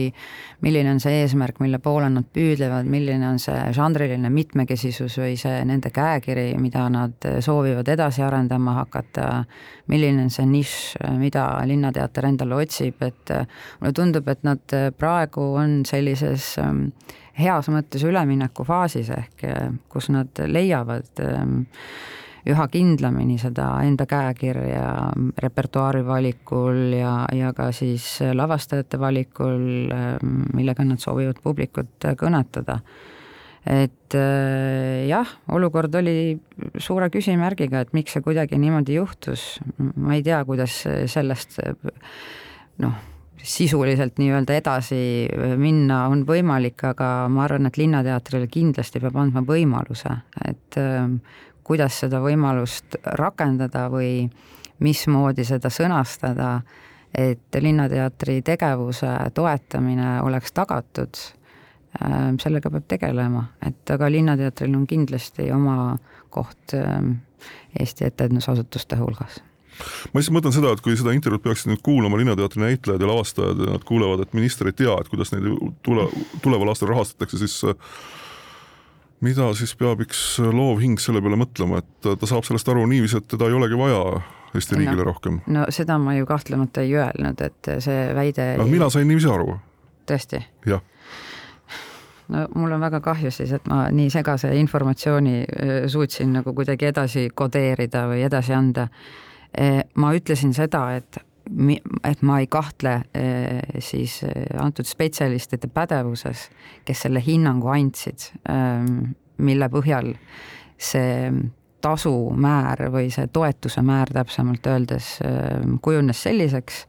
milline 0.65 0.95
on 0.95 1.01
see 1.01 1.21
eesmärk, 1.21 1.59
mille 1.61 1.79
poole 1.83 2.09
nad 2.09 2.25
püüdlevad, 2.33 2.87
milline 2.89 3.27
on 3.29 3.39
see 3.41 3.57
žanriline 3.75 4.31
mitmekesisus 4.33 5.19
või 5.21 5.35
see 5.39 5.59
nende 5.69 5.91
käekiri, 5.93 6.49
mida 6.61 6.87
nad 6.93 7.29
soovivad 7.45 7.87
edasi 7.93 8.25
arendama 8.25 8.79
hakata, 8.81 9.43
milline 9.91 10.25
on 10.25 10.33
see 10.33 10.47
nišš, 10.49 11.05
mida 11.21 11.45
Linnateater 11.69 12.29
endale 12.31 12.57
otsib, 12.63 13.01
et 13.05 13.33
mulle 13.81 13.93
tundub, 13.95 14.27
et 14.33 14.43
nad 14.47 14.77
praegu 14.97 15.53
on 15.61 15.81
sellises 15.87 16.55
ähm, 16.63 16.87
heas 17.37 17.69
mõttes 17.69 18.03
üleminekufaasis 18.07 19.11
ehk 19.13 19.47
kus 19.91 20.09
nad 20.13 20.45
leiavad 20.49 21.21
ähm, 21.21 21.59
üha 22.47 22.67
kindlamini 22.71 23.37
seda 23.41 23.69
enda 23.87 24.05
käekirja 24.09 24.85
repertuaari 25.43 26.03
valikul 26.05 26.93
ja, 26.97 27.13
ja 27.33 27.51
ka 27.57 27.71
siis 27.75 28.05
lavastajate 28.33 28.99
valikul, 29.01 29.91
millega 30.55 30.85
nad 30.87 31.01
soovivad 31.03 31.41
publikut 31.43 32.09
kõnetada. 32.19 32.79
et 33.67 34.15
äh, 34.15 35.07
jah, 35.09 35.27
olukord 35.51 35.95
oli 35.99 36.37
suure 36.79 37.09
küsimärgiga, 37.11 37.81
et 37.81 37.91
miks 37.93 38.13
see 38.15 38.23
kuidagi 38.23 38.55
niimoodi 38.61 38.95
juhtus, 38.95 39.59
ma 39.95 40.15
ei 40.15 40.23
tea, 40.23 40.39
kuidas 40.47 40.85
sellest 41.11 41.59
noh, 42.79 42.95
sisuliselt 43.47 44.17
nii-öelda 44.19 44.57
edasi 44.59 44.99
minna 45.59 46.05
on 46.11 46.23
võimalik, 46.27 46.81
aga 46.89 47.27
ma 47.31 47.45
arvan, 47.45 47.69
et 47.69 47.77
Linnateatrile 47.79 48.49
kindlasti 48.51 49.01
peab 49.03 49.17
andma 49.21 49.43
võimaluse, 49.47 50.13
et 50.47 50.79
äh, 50.81 51.05
kuidas 51.67 51.99
seda 52.03 52.21
võimalust 52.23 52.95
rakendada 53.19 53.87
või 53.91 54.27
mismoodi 54.83 55.45
seda 55.47 55.71
sõnastada, 55.73 56.61
et 57.17 57.59
Linnateatri 57.59 58.41
tegevuse 58.45 59.09
toetamine 59.33 60.21
oleks 60.21 60.53
tagatud 60.53 61.17
sellega 62.41 62.69
peab 62.69 62.85
tegelema, 62.87 63.47
et 63.65 63.89
aga 63.89 64.09
Linnateatril 64.11 64.75
on 64.77 64.85
kindlasti 64.87 65.47
oma 65.51 65.95
koht 66.29 66.75
Eesti 67.77 68.05
etendusasutuste 68.05 68.97
hulgas. 68.99 69.39
Ma 70.11 70.19
lihtsalt 70.19 70.35
mõtlen 70.37 70.53
seda, 70.55 70.71
et 70.73 70.81
kui 70.81 70.95
seda 70.97 71.13
intervjuud 71.13 71.43
peaksid 71.43 71.71
nüüd 71.71 71.81
kuulama 71.85 72.17
Linnateatri 72.17 72.63
näitlejad 72.63 73.01
ja 73.01 73.09
lavastajad 73.09 73.59
ja 73.61 73.75
nad 73.75 73.83
kuulevad, 73.85 74.23
et 74.25 74.33
minister 74.37 74.69
ei 74.69 74.77
tea, 74.77 74.95
et 74.97 75.09
kuidas 75.11 75.33
neid 75.33 75.45
tule, 75.85 76.07
tuleval 76.41 76.73
aastal 76.73 76.91
rahastatakse, 76.93 77.39
siis 77.43 77.59
mida 79.25 79.51
siis 79.57 79.73
peab 79.77 80.01
üks 80.05 80.23
loov 80.53 80.81
hing 80.83 81.01
selle 81.01 81.21
peale 81.23 81.39
mõtlema, 81.39 81.81
et 81.81 82.09
ta 82.09 82.29
saab 82.29 82.45
sellest 82.47 82.69
aru 82.69 82.85
niiviisi, 82.89 83.21
et 83.21 83.29
teda 83.33 83.49
ei 83.49 83.57
olegi 83.57 83.79
vaja 83.79 84.01
Eesti 84.55 84.77
riigile 84.79 85.03
no, 85.03 85.07
rohkem? 85.09 85.39
no 85.53 85.65
seda 85.73 85.97
ma 86.01 86.15
ju 86.15 86.25
kahtlemata 86.25 86.83
ei 86.85 86.93
öelnud, 86.97 87.41
et 87.43 87.71
see 87.83 88.05
väide 88.15 88.53
no, 88.57 88.67
mina 88.69 88.89
sain 88.93 89.07
niiviisi 89.09 89.29
aru. 89.31 89.57
tõesti? 90.09 90.41
jah 90.69 90.83
no 92.33 92.45
mul 92.55 92.75
on 92.75 92.83
väga 92.83 93.01
kahju 93.03 93.31
siis, 93.31 93.53
et 93.55 93.67
ma 93.71 93.87
nii 93.93 94.09
segase 94.13 94.51
informatsiooni 94.59 95.37
suutsin 95.91 96.33
nagu 96.39 96.53
kuidagi 96.55 96.89
edasi 96.89 97.27
kodeerida 97.33 98.07
või 98.11 98.23
edasi 98.27 98.53
anda. 98.53 98.87
ma 99.95 100.13
ütlesin 100.15 100.53
seda, 100.53 100.83
et 100.99 101.19
et 102.03 102.21
ma 102.21 102.39
ei 102.41 102.47
kahtle 102.51 103.01
siis 103.79 104.19
antud 104.59 104.87
spetsialistide 104.87 105.69
pädevuses, 105.73 106.47
kes 106.85 107.05
selle 107.05 107.21
hinnangu 107.23 107.69
andsid, 107.73 108.29
mille 109.37 109.69
põhjal 109.71 110.11
see 110.77 111.31
tasumäär 111.81 112.87
või 112.93 113.11
see 113.13 113.29
toetuse 113.33 113.81
määr 113.85 114.11
täpsemalt 114.13 114.67
öeldes 114.67 115.17
kujunes 115.81 116.23
selliseks. 116.25 116.83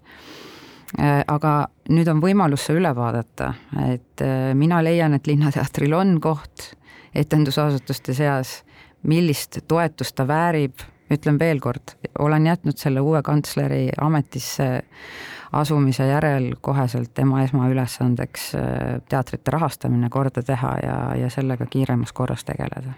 Äh, 0.99 1.21
aga 1.29 1.69
nüüd 1.93 2.09
on 2.09 2.21
võimalus 2.25 2.65
see 2.65 2.79
üle 2.79 2.95
vaadata, 2.97 3.51
et 3.93 4.23
mina 4.57 4.79
leian, 4.81 5.13
et 5.15 5.27
Linnateatril 5.29 5.93
on 5.93 6.15
koht 6.25 6.71
etendusasutuste 7.15 8.15
seas, 8.17 8.63
millist 9.09 9.61
toetust 9.69 10.17
ta 10.19 10.27
väärib, 10.29 10.81
ütlen 11.11 11.39
veel 11.41 11.61
kord, 11.61 11.97
olen 12.19 12.47
jätnud 12.47 12.79
selle 12.79 13.01
uue 13.01 13.23
kantsleri 13.23 13.89
ametisse 14.01 14.69
asumise 15.53 16.05
järel 16.07 16.51
koheselt 16.61 17.15
tema 17.17 17.43
esmaülesandeks 17.43 18.51
äh, 18.55 19.01
teatrite 19.09 19.51
rahastamine 19.55 20.11
korda 20.13 20.43
teha 20.45 20.75
ja, 20.83 20.99
ja 21.17 21.31
sellega 21.33 21.67
kiiremas 21.67 22.13
korras 22.13 22.45
tegeleda. 22.45 22.93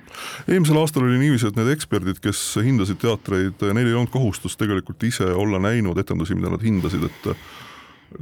eelmisel 0.48 0.80
aastal 0.80 1.06
oli 1.06 1.18
niiviisi, 1.22 1.46
et 1.46 1.58
need 1.60 1.70
eksperdid, 1.76 2.18
kes 2.22 2.42
hindasid 2.64 3.00
teatreid, 3.02 3.62
neil 3.74 3.86
ei 3.86 3.94
olnud 3.94 4.10
kohustust 4.10 4.58
tegelikult 4.58 5.02
ise 5.06 5.30
olla 5.30 5.62
näinud 5.62 5.98
etendusi, 6.02 6.34
mida 6.34 6.50
nad 6.50 6.64
hindasid, 6.66 7.06
et 7.06 7.30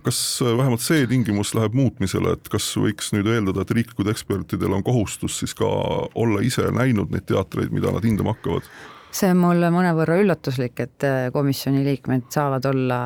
kas 0.05 0.21
äh, 0.45 0.53
vähemalt 0.59 0.85
see 0.85 1.07
tingimus 1.09 1.55
läheb 1.57 1.77
muutmisele, 1.79 2.37
et 2.37 2.53
kas 2.53 2.69
võiks 2.77 3.15
nüüd 3.17 3.33
eeldada, 3.33 3.65
et 3.65 3.75
riiklikud 3.81 4.13
ekspertidel 4.13 4.77
on 4.77 4.85
kohustus 4.85 5.41
siis 5.41 5.57
ka 5.57 5.69
olla 6.15 6.45
ise 6.45 6.69
näinud 6.75 7.15
neid 7.15 7.25
teatreid, 7.33 7.73
mida 7.73 7.93
nad 7.95 8.05
hindama 8.05 8.37
hakkavad? 8.37 8.69
See 9.15 9.31
on 9.33 9.39
mulle 9.41 9.71
mõnevõrra 9.73 10.19
üllatuslik, 10.21 10.81
et 10.85 11.07
äh, 11.07 11.29
komisjoni 11.33 11.81
liikmed 11.87 12.27
saavad 12.33 12.67
olla 12.69 12.99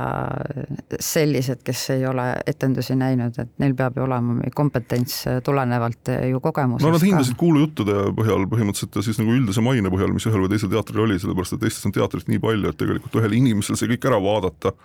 sellised, 0.98 1.62
kes 1.64 1.84
ei 1.94 2.06
ole 2.08 2.26
etendusi 2.46 2.96
näinud, 2.98 3.38
et 3.38 3.52
neil 3.62 3.76
peab 3.78 3.96
ju 3.96 4.06
olema 4.06 4.50
kompetents 4.54 5.20
äh, 5.30 5.38
tulenevalt 5.44 6.12
ju 6.30 6.42
kogemusest. 6.42 6.88
no 6.88 6.96
nad 6.96 7.06
hindasid 7.06 7.38
kuulujuttude 7.40 8.10
põhjal 8.18 8.48
põhimõtteliselt 8.50 8.98
ja 8.98 9.06
siis 9.06 9.22
nagu 9.22 9.36
üldise 9.36 9.64
maine 9.64 9.92
põhjal, 9.94 10.12
mis 10.16 10.26
ühel 10.30 10.44
või 10.44 10.52
teisel 10.54 10.72
teatril 10.74 11.06
oli, 11.06 11.20
sellepärast 11.22 11.56
et 11.58 11.70
Eestis 11.70 11.88
on 11.88 11.94
teatrit 11.94 12.28
nii 12.32 12.42
palju, 12.42 12.72
et 12.72 12.82
tegelikult 12.82 13.22
ühel 13.22 13.38
inimesel 13.38 13.78
see 13.78 13.94
kõik 13.94 14.10
ära 14.10 14.20
vaadata 14.22 14.76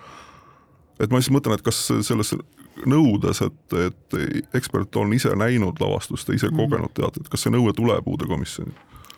et 1.02 1.12
ma 1.12 1.20
lihtsalt 1.20 1.36
mõtlen, 1.38 1.58
et 1.58 1.66
kas 1.66 1.80
selles 2.06 2.34
nõudes, 2.90 3.42
et, 3.46 3.78
et 3.88 4.56
ekspert 4.58 4.96
on 5.02 5.14
ise 5.18 5.34
näinud 5.38 5.80
lavastust 5.82 6.30
ja 6.30 6.38
ise 6.38 6.52
mm. 6.52 6.60
kogenud 6.60 6.94
teatrit, 6.98 7.30
kas 7.32 7.46
see 7.46 7.54
nõue 7.54 7.74
tuleb 7.78 8.08
uude 8.10 8.30
komisjoni? 8.30 8.74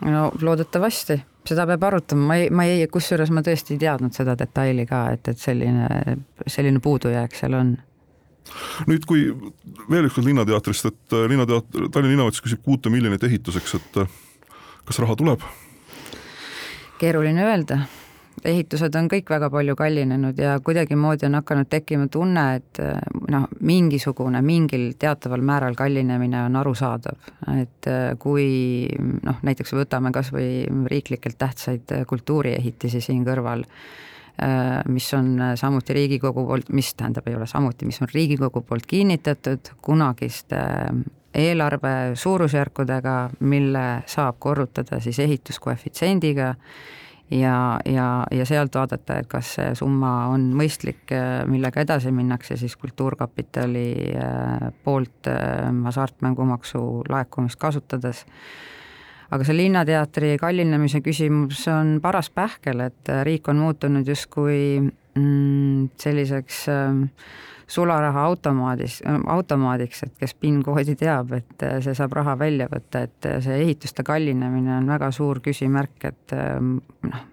No 0.06 0.30
loodetavasti, 0.42 1.20
seda 1.50 1.66
peab 1.70 1.84
arutama, 1.90 2.28
ma 2.30 2.40
ei, 2.40 2.50
ma 2.54 2.66
ei, 2.70 2.88
kusjuures 2.92 3.32
ma 3.36 3.44
tõesti 3.46 3.76
ei 3.76 3.84
teadnud 3.84 4.16
seda 4.16 4.36
detaili 4.40 4.86
ka, 4.90 5.06
et, 5.16 5.32
et 5.32 5.40
selline, 5.40 6.18
selline 6.48 6.82
puudujääk 6.84 7.36
seal 7.38 7.58
on. 7.60 7.78
Nüüd, 8.90 9.06
kui 9.06 9.28
veel 9.92 10.08
ükskord 10.08 10.26
Linnateatrist, 10.26 10.90
et 10.90 11.18
Linnateater, 11.30 11.90
Tallinna 11.94 12.16
linnavalitsus 12.16 12.46
küsib 12.48 12.64
kuute 12.66 12.90
miljonit 12.90 13.24
ehituseks, 13.28 13.76
et 13.78 14.04
kas 14.90 15.02
raha 15.04 15.18
tuleb? 15.20 15.44
keeruline 17.00 17.46
öelda 17.48 17.78
ehitused 18.46 18.96
on 18.96 19.08
kõik 19.12 19.30
väga 19.30 19.50
palju 19.52 19.76
kallinenud 19.80 20.38
ja 20.40 20.58
kuidagimoodi 20.64 21.28
on 21.28 21.40
hakanud 21.40 21.70
tekkima 21.70 22.08
tunne, 22.12 22.46
et 22.60 22.82
noh, 23.32 23.48
mingisugune, 23.66 24.42
mingil 24.46 24.92
teataval 25.00 25.44
määral 25.46 25.78
kallinemine 25.80 26.44
on 26.48 26.60
arusaadav. 26.60 27.32
et 27.60 27.90
kui 28.20 28.88
noh, 29.24 29.40
näiteks 29.44 29.74
võtame 29.74 30.12
kas 30.16 30.32
või 30.34 30.66
riiklikult 30.92 31.38
tähtsaid 31.38 31.96
kultuuriehitisi 32.08 33.02
siin 33.02 33.26
kõrval, 33.26 33.66
mis 34.88 35.14
on 35.14 35.34
samuti 35.60 35.94
Riigikogu 35.94 36.46
poolt, 36.48 36.70
mis 36.72 36.94
tähendab, 36.96 37.28
ei 37.28 37.36
ole 37.36 37.48
samuti, 37.48 37.86
mis 37.86 38.02
on 38.02 38.08
Riigikogu 38.14 38.62
poolt 38.62 38.86
kinnitatud 38.88 39.74
kunagiste 39.82 40.62
eelarve 41.36 42.16
suurusjärkudega, 42.16 43.18
mille 43.40 43.86
saab 44.10 44.40
korrutada 44.40 45.00
siis 45.00 45.20
ehituskoefitsiendiga 45.20 46.56
ja, 47.32 47.80
ja, 47.86 48.08
ja 48.32 48.46
sealt 48.46 48.76
vaadata, 48.76 49.20
et 49.22 49.30
kas 49.30 49.54
see 49.58 49.74
summa 49.78 50.14
on 50.34 50.50
mõistlik, 50.58 51.12
millega 51.50 51.84
edasi 51.86 52.12
minnakse 52.16 52.58
siis 52.58 52.76
Kultuurkapitali 52.80 53.90
äh, 54.16 54.70
poolt 54.84 55.30
äh, 55.30 55.70
hasartmängumaksu 55.86 56.84
laekumist 57.10 57.60
kasutades. 57.62 58.26
aga 59.30 59.46
see 59.46 59.58
Linnateatri 59.58 60.38
kallinemise 60.42 61.04
küsimus 61.06 61.68
on 61.70 62.00
paras 62.02 62.32
pähkel, 62.34 62.82
et 62.88 63.14
riik 63.24 63.48
on 63.48 63.62
muutunud 63.62 64.08
justkui 64.08 64.80
mm, 64.82 65.90
selliseks 66.02 66.66
äh, 66.70 67.06
sularaha 67.70 68.24
automaadis, 68.26 69.00
automaadiks, 69.30 70.04
et 70.08 70.14
kes 70.20 70.34
PIN-koodi 70.42 70.96
teab, 70.98 71.34
et 71.38 71.66
see 71.86 71.94
saab 71.98 72.16
raha 72.18 72.34
välja 72.40 72.70
võtta, 72.72 73.04
et 73.06 73.28
see 73.46 73.60
ehituste 73.64 74.06
kallinemine 74.08 74.80
on 74.80 74.90
väga 74.90 75.12
suur 75.16 75.42
küsimärk, 75.46 76.10
et 76.10 76.34
noh, 76.34 77.28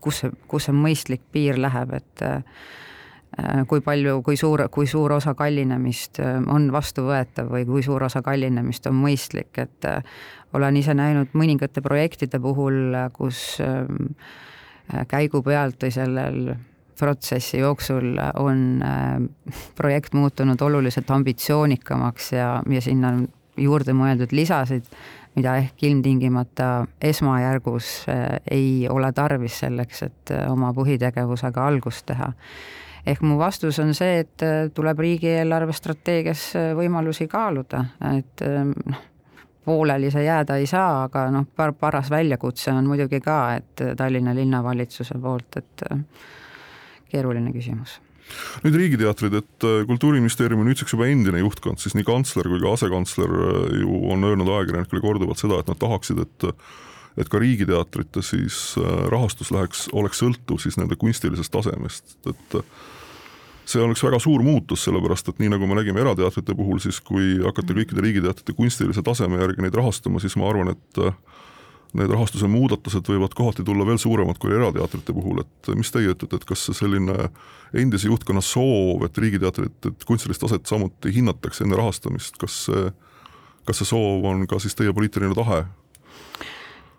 kus 0.00 0.22
see, 0.22 0.30
kus 0.48 0.68
see 0.68 0.76
mõistlik 0.76 1.24
piir 1.34 1.58
läheb, 1.60 1.96
et 1.98 2.24
kui 3.68 3.82
palju, 3.84 4.20
kui 4.26 4.38
suur, 4.40 4.64
kui 4.72 4.86
suur 4.88 5.12
osa 5.18 5.34
kallinemist 5.38 6.22
on 6.22 6.70
vastuvõetav 6.74 7.50
või 7.52 7.66
kui 7.68 7.82
suur 7.84 8.06
osa 8.06 8.22
kallinemist 8.24 8.86
on 8.90 8.96
mõistlik, 9.02 9.52
et 9.58 9.90
olen 10.56 10.78
ise 10.80 10.94
näinud 10.96 11.34
mõningate 11.36 11.82
projektide 11.84 12.40
puhul, 12.40 12.96
kus 13.12 13.58
käigu 15.10 15.42
pealt 15.44 15.82
või 15.84 15.92
sellel 15.92 16.42
protsessi 16.98 17.58
jooksul 17.58 18.18
on 18.34 18.82
äh, 18.82 19.16
projekt 19.76 20.14
muutunud 20.14 20.60
oluliselt 20.60 21.10
ambitsioonikamaks 21.10 22.32
ja, 22.32 22.62
ja 22.70 22.80
sinna 22.80 23.08
on 23.14 23.28
juurde 23.58 23.94
mõeldud 23.96 24.32
lisasid, 24.32 24.86
mida 25.38 25.56
ehk 25.58 25.82
ilmtingimata 25.82 26.86
esmajärgus 27.02 27.92
äh, 28.08 28.26
ei 28.50 28.86
ole 28.90 29.12
tarvis 29.12 29.60
selleks, 29.64 30.02
et 30.02 30.34
äh, 30.34 30.46
oma 30.52 30.72
põhitegevusega 30.76 31.66
algust 31.66 32.06
teha. 32.10 32.32
ehk 33.06 33.22
mu 33.22 33.38
vastus 33.38 33.78
on 33.78 33.94
see, 33.94 34.18
et 34.24 34.42
tuleb 34.74 34.98
riigieelarve 34.98 35.72
strateegias 35.72 36.50
võimalusi 36.76 37.28
kaaluda, 37.30 37.84
et 38.18 38.42
noh, 38.44 39.06
pooleli 39.68 40.10
see 40.10 40.24
jääda 40.24 40.56
ei 40.60 40.66
saa, 40.66 41.04
aga 41.04 41.28
noh, 41.32 41.46
paras 41.80 42.10
väljakutse 42.10 42.72
on 42.72 42.88
muidugi 42.88 43.20
ka, 43.20 43.38
et 43.58 43.84
Tallinna 43.96 44.34
linnavalitsuse 44.36 45.18
poolt, 45.22 45.56
et 45.60 45.84
keeruline 47.12 47.52
küsimus. 47.54 47.98
Nüüd 48.64 48.76
riigiteatrid, 48.76 49.38
et 49.40 49.64
äh, 49.66 49.80
Kultuuriministeeriumi 49.88 50.66
nüüdseks 50.66 50.92
juba 50.94 51.08
endine 51.08 51.40
juhtkond, 51.40 51.80
siis 51.80 51.96
nii 51.96 52.04
kantsler 52.06 52.48
kui 52.50 52.60
ka 52.60 52.74
asekantsler 52.76 53.32
äh, 53.32 53.78
ju 53.82 54.02
on 54.12 54.28
öelnud 54.28 54.50
ajakirjanikele 54.52 55.02
korduvalt 55.04 55.40
seda, 55.40 55.62
et 55.62 55.72
nad 55.72 55.80
tahaksid, 55.80 56.22
et 56.26 56.52
et 57.18 57.26
ka 57.26 57.40
riigiteatrite 57.42 58.22
siis 58.22 58.76
äh, 58.78 58.90
rahastus 59.10 59.48
läheks, 59.50 59.88
oleks 59.96 60.20
sõltuv 60.22 60.60
siis 60.62 60.76
nende 60.78 60.94
kunstilisest 61.00 61.50
tasemest, 61.50 62.14
et 62.30 62.58
see 63.68 63.82
oleks 63.82 64.04
väga 64.04 64.20
suur 64.22 64.44
muutus, 64.44 64.84
sellepärast 64.86 65.32
et 65.32 65.40
nii 65.42 65.50
nagu 65.56 65.66
me 65.66 65.80
nägime 65.80 66.04
erateatrite 66.04 66.54
puhul, 66.56 66.78
siis 66.84 67.00
kui 67.04 67.40
hakata 67.42 67.74
kõikide 67.74 68.04
riigiteatrite 68.04 68.54
kunstilise 68.56 69.02
taseme 69.04 69.40
järgi 69.40 69.64
neid 69.64 69.76
rahastama, 69.76 70.22
siis 70.22 70.38
ma 70.38 70.46
arvan, 70.52 70.76
et 70.76 71.02
need 71.96 72.12
rahastuse 72.12 72.48
muudatused 72.50 73.08
võivad 73.08 73.34
kohati 73.36 73.64
tulla 73.64 73.86
veel 73.88 74.00
suuremad 74.00 74.38
kui 74.40 74.52
erateatrite 74.52 75.14
puhul, 75.16 75.40
et 75.44 75.70
mis 75.78 75.90
teie 75.92 76.12
ütlete, 76.12 76.40
et 76.40 76.46
kas 76.48 76.66
see 76.68 76.76
selline 76.76 77.30
endise 77.76 78.10
juhtkonna 78.10 78.42
soov, 78.44 79.06
et 79.06 79.18
riigiteatrit, 79.18 79.90
et 79.90 80.08
kunstilist 80.08 80.42
taset 80.44 80.68
samuti 80.68 81.12
hinnatakse 81.14 81.64
enne 81.64 81.78
rahastamist, 81.80 82.36
kas 82.40 82.64
see, 82.68 82.88
kas 83.68 83.80
see 83.80 83.90
soov 83.92 84.26
on 84.28 84.46
ka 84.50 84.60
siis 84.62 84.76
teie 84.78 84.92
poliitiline 84.94 85.36
tahe? 85.38 85.64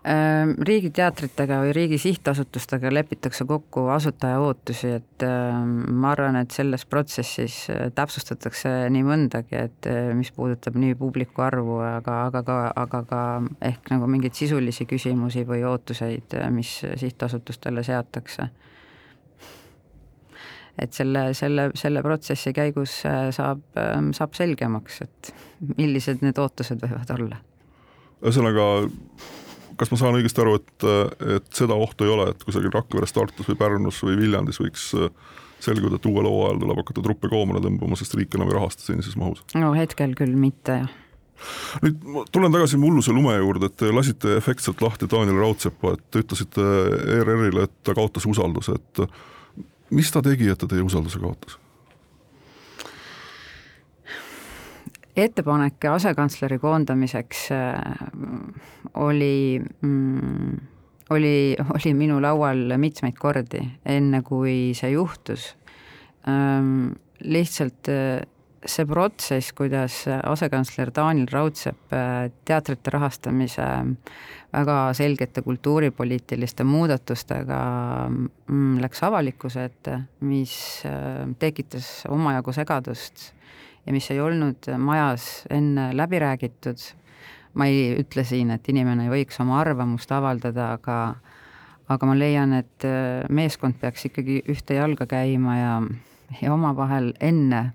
Ehm, 0.00 0.54
riigiteatritega 0.64 1.58
või 1.60 1.74
riigi 1.76 1.98
sihtasutustega 2.00 2.88
lepitakse 2.88 3.44
kokku 3.44 3.82
asutaja 3.92 4.38
ootusi, 4.40 4.94
et 4.96 5.24
ehm, 5.26 5.74
ma 6.00 6.14
arvan, 6.14 6.38
et 6.40 6.54
selles 6.56 6.86
protsessis 6.88 7.56
äh, 7.68 7.82
täpsustatakse 7.92 8.72
nii 8.94 9.04
mõndagi, 9.04 9.58
et 9.60 9.88
äh, 9.90 10.08
mis 10.16 10.30
puudutab 10.32 10.78
nii 10.80 10.94
publiku 10.96 11.44
arvu, 11.44 11.76
aga, 11.84 12.14
aga 12.30 12.42
ka, 12.46 12.56
aga 12.80 13.00
ka 13.10 13.18
ehk 13.68 13.90
nagu 13.92 14.08
mingeid 14.08 14.38
sisulisi 14.40 14.86
küsimusi 14.88 15.44
või 15.44 15.66
ootuseid, 15.68 16.32
äh, 16.38 16.48
mis 16.54 16.72
sihtasutustele 17.02 17.84
seatakse. 17.84 18.48
et 20.80 20.96
selle, 20.96 21.26
selle, 21.36 21.68
selle 21.76 22.00
protsessi 22.00 22.54
käigus 22.56 23.02
saab, 23.36 23.60
ähm, 23.76 24.14
saab 24.16 24.32
selgemaks, 24.32 25.02
et 25.04 25.34
millised 25.76 26.24
need 26.24 26.40
ootused 26.40 26.80
võivad 26.80 27.14
olla. 27.18 27.42
ühesõnaga 28.24 28.64
kas 29.80 29.92
ma 29.92 29.98
saan 30.00 30.18
õigesti 30.18 30.42
aru, 30.44 30.58
et, 30.60 30.88
et 31.38 31.52
seda 31.56 31.76
ohtu 31.80 32.06
ei 32.06 32.14
ole, 32.14 32.30
et 32.34 32.42
kusagil 32.44 32.72
Rakveres, 32.74 33.14
Tartus 33.16 33.48
või 33.48 33.58
Pärnus 33.60 34.00
või 34.04 34.18
Viljandis 34.20 34.60
võiks 34.60 34.90
äh, 34.98 35.12
selguda, 35.64 35.96
et 35.96 36.08
uuel 36.08 36.28
hooajal 36.28 36.60
tuleb 36.60 36.82
hakata 36.82 37.04
truppe 37.04 37.30
koomale 37.32 37.62
tõmbama, 37.64 37.98
sest 37.98 38.16
riik 38.18 38.36
enam 38.36 38.50
ei 38.52 38.58
rahasta 38.58 38.84
senises 38.86 39.16
mahus? 39.20 39.44
no 39.56 39.72
hetkel 39.76 40.16
küll 40.18 40.36
mitte, 40.38 40.82
jah 40.84 40.98
nüüd 41.80 42.02
ma 42.04 42.22
tulen 42.32 42.52
tagasi 42.52 42.76
mulluse 42.80 43.14
lume 43.16 43.32
juurde, 43.38 43.70
et 43.70 43.76
te 43.80 43.88
lasite 43.94 44.34
efektselt 44.36 44.82
lahti 44.84 45.08
Taaniel 45.08 45.40
Raudsepa, 45.40 45.94
et 45.96 46.02
te 46.12 46.20
ütlesite 46.20 46.64
ERR-ile, 47.16 47.64
et 47.64 47.74
ta 47.86 47.94
kaotas 47.96 48.26
usalduse, 48.28 48.76
et 48.76 49.64
mis 49.96 50.12
ta 50.12 50.22
tegi, 50.24 50.50
et 50.52 50.60
ta 50.60 50.68
teie 50.70 50.84
usalduse 50.84 51.20
kaotas? 51.22 51.56
Ettepanek 55.24 55.84
asekantsleri 55.90 56.58
koondamiseks 56.58 57.46
äh, 57.52 58.04
oli 58.94 59.60
mm, 59.60 60.58
oli, 61.10 61.56
oli 61.74 61.94
minu 61.94 62.20
laual 62.22 62.76
mitmeid 62.78 63.18
kordi, 63.18 63.62
enne 63.84 64.22
kui 64.26 64.72
see 64.78 64.92
juhtus. 64.94 65.54
Ähm, 66.28 66.92
lihtsalt 67.20 67.88
äh, 67.90 68.20
see 68.66 68.84
protsess, 68.86 69.54
kuidas 69.56 70.02
asekantsler 70.08 70.90
Taanil 70.92 71.28
Raudsepp 71.32 71.94
äh, 71.96 72.28
teatrite 72.44 72.92
rahastamise 72.92 73.66
väga 74.52 74.76
selgete 74.98 75.42
kultuuripoliitiliste 75.46 76.66
muudatustega 76.66 77.60
mm, 78.10 78.80
läks 78.82 79.02
avalikkuse 79.06 79.64
ette, 79.70 80.00
mis 80.26 80.54
tekitas 81.38 81.90
omajagu 82.10 82.52
segadust 82.52 83.30
ja 83.86 83.94
mis 83.94 84.10
ei 84.10 84.20
olnud 84.20 84.68
majas 84.78 85.46
enne 85.50 85.90
läbi 85.96 86.18
räägitud. 86.18 86.78
ma 87.54 87.66
ei 87.66 87.96
ütle 87.98 88.22
siin, 88.24 88.50
et 88.54 88.68
inimene 88.70 89.08
ei 89.08 89.10
võiks 89.10 89.40
oma 89.42 89.56
arvamust 89.58 90.12
avaldada, 90.14 90.72
aga 90.76 90.98
aga 91.90 92.06
ma 92.06 92.14
leian, 92.14 92.52
et 92.54 92.86
äh, 92.86 93.26
meeskond 93.28 93.80
peaks 93.80 94.06
ikkagi 94.06 94.42
ühte 94.48 94.76
jalga 94.78 95.06
käima 95.10 95.56
ja, 95.58 95.74
ja 96.38 96.52
omavahel 96.54 97.12
enne 97.20 97.72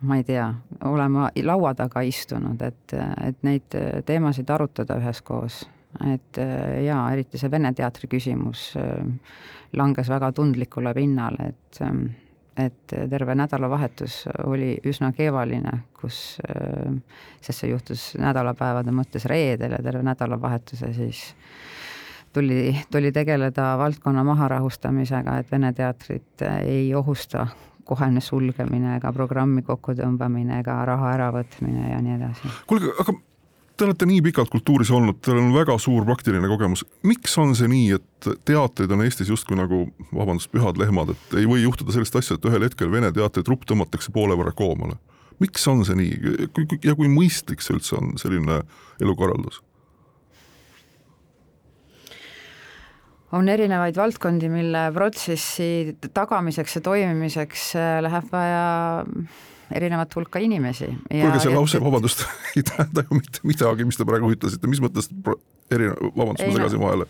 ma 0.00 0.16
ei 0.16 0.24
tea, 0.24 0.46
olema 0.84 1.30
laua 1.44 1.72
taga 1.74 2.02
istunud, 2.04 2.60
et, 2.62 2.94
et 3.24 3.42
neid 3.46 3.76
teemasid 4.06 4.50
arutada 4.50 4.98
üheskoos. 5.00 5.64
et 6.12 6.38
äh, 6.38 6.82
jaa, 6.84 7.12
eriti 7.12 7.38
see 7.40 7.50
Vene 7.50 7.72
teatri 7.72 8.08
küsimus 8.08 8.74
äh, 8.76 9.06
langes 9.72 10.08
väga 10.12 10.32
tundlikule 10.32 10.92
pinnale, 10.94 11.48
et 11.48 11.80
ähm, 11.80 12.06
et 12.56 12.92
terve 13.10 13.34
nädalavahetus 13.36 14.22
oli 14.46 14.78
üsna 14.88 15.10
keevaline, 15.12 15.72
kus, 16.00 16.38
sest 17.40 17.60
see 17.60 17.68
juhtus 17.68 18.04
nädalapäevade 18.16 18.94
mõttes 18.96 19.26
reedel 19.28 19.76
ja 19.76 19.82
terve 19.84 20.00
nädalavahetuse 20.06 20.88
siis 20.96 21.20
tuli, 22.32 22.76
tuli 22.90 23.12
tegeleda 23.12 23.74
valdkonna 23.78 24.24
maharahustamisega, 24.24 25.38
et 25.38 25.52
Vene 25.52 25.72
teatrit 25.72 26.46
ei 26.62 26.94
ohusta 26.94 27.46
kohene 27.86 28.20
sulgemine 28.20 28.96
ega 28.98 29.12
programmi 29.14 29.62
kokkutõmbamine 29.66 30.60
ega 30.60 30.80
raha 30.88 31.14
äravõtmine 31.14 31.92
ja 31.92 32.02
nii 32.02 32.18
edasi. 32.18 32.52
kuulge, 32.66 32.92
aga 33.00 33.14
Te 33.76 33.84
olete 33.84 34.06
nii 34.08 34.22
pikalt 34.24 34.48
kultuuris 34.48 34.88
olnud, 34.88 35.18
teil 35.20 35.36
on 35.36 35.50
väga 35.52 35.74
suur 35.76 36.04
praktiline 36.08 36.48
kogemus. 36.48 36.86
miks 37.04 37.34
on 37.38 37.50
see 37.58 37.68
nii, 37.68 37.98
et 37.98 38.28
teatrid 38.48 38.92
on 38.94 39.02
Eestis 39.04 39.28
justkui 39.28 39.58
nagu, 39.58 39.82
vabandust, 40.16 40.48
pühad 40.48 40.80
lehmad, 40.80 41.12
et 41.12 41.36
ei 41.36 41.44
või 41.44 41.60
juhtuda 41.60 41.92
sellist 41.92 42.16
asja, 42.16 42.38
et 42.38 42.48
ühel 42.48 42.64
hetkel 42.64 42.88
Vene 42.90 43.10
teatritrupp 43.12 43.68
tõmmatakse 43.68 44.14
poole 44.16 44.38
võrra 44.38 44.54
koomale? 44.56 44.96
miks 45.38 45.66
on 45.68 45.84
see 45.84 45.98
nii 45.98 46.48
ja 46.86 46.94
kui 46.96 47.10
mõistlik 47.12 47.60
see 47.60 47.76
üldse 47.76 47.98
on, 47.98 48.14
selline 48.16 48.62
elukorraldus? 49.04 49.60
On 53.32 53.48
erinevaid 53.48 53.96
valdkondi, 53.96 54.48
mille 54.48 54.86
protsessi 54.94 55.96
tagamiseks 56.14 56.78
ja 56.78 56.82
toimimiseks 56.86 57.72
läheb 58.06 58.30
vaja 58.32 58.66
erinevat 59.74 60.14
hulka 60.14 60.38
inimesi. 60.38 60.86
kuulge, 61.10 61.40
see 61.42 61.54
lause, 61.54 61.80
vabandust, 61.82 62.22
ei 62.56 62.62
tähenda 62.62 63.04
ju 63.08 63.18
mitte 63.18 63.42
midagi, 63.42 63.86
mis 63.88 63.98
te 63.98 64.06
praegu 64.06 64.30
ütlesite, 64.34 64.70
mis 64.70 64.82
mõttes 64.84 65.10
eri, 65.74 65.90
vabandust, 65.90 66.46
ma 66.46 66.58
segasin 66.58 66.82
vahele. 66.82 67.08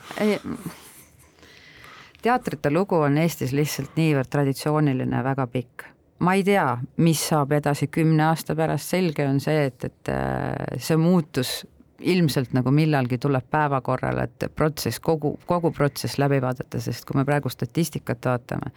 teatrite 2.22 2.72
lugu 2.72 3.02
on 3.04 3.20
Eestis 3.22 3.52
lihtsalt 3.56 4.00
niivõrd 4.00 4.32
traditsiooniline 4.32 5.22
väga 5.24 5.46
pikk. 5.52 5.86
ma 6.24 6.34
ei 6.34 6.44
tea, 6.44 6.78
mis 7.04 7.20
saab 7.28 7.52
edasi 7.52 7.90
kümne 7.92 8.30
aasta 8.30 8.56
pärast, 8.56 8.88
selge 8.88 9.26
on 9.28 9.40
see, 9.40 9.66
et, 9.68 9.84
et 9.84 10.12
äh, 10.12 10.78
see 10.80 10.96
muutus 10.96 11.58
ilmselt 12.00 12.52
nagu 12.52 12.70
millalgi 12.70 13.18
tuleb 13.18 13.44
päevakorrale, 13.50 14.28
et 14.28 14.48
protsess, 14.54 15.00
kogu, 15.00 15.38
kogu 15.46 15.70
protsess 15.72 16.18
läbi 16.18 16.40
vaadata, 16.42 16.80
sest 16.80 17.04
kui 17.08 17.18
me 17.18 17.24
praegu 17.24 17.48
statistikat 17.48 18.28
vaatame, 18.28 18.72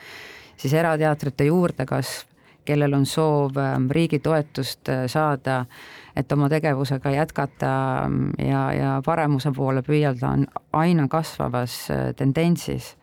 siis 0.58 0.74
erateatrite 0.74 1.50
juurdekasv 1.50 2.30
kellel 2.70 2.94
on 2.94 3.06
soov 3.06 3.58
ähm, 3.58 3.90
riigi 3.92 4.20
toetust 4.24 4.90
äh, 4.90 5.06
saada, 5.08 5.64
et 6.16 6.32
oma 6.32 6.50
tegevusega 6.52 7.14
jätkata 7.16 7.72
ähm, 8.06 8.30
ja, 8.38 8.64
ja 8.76 8.94
paremuse 9.06 9.52
poole 9.56 9.84
püüelda, 9.86 10.34
on 10.36 10.48
aina 10.78 11.08
kasvavas 11.10 11.82
äh, 11.94 12.10
tendentsis. 12.18 12.96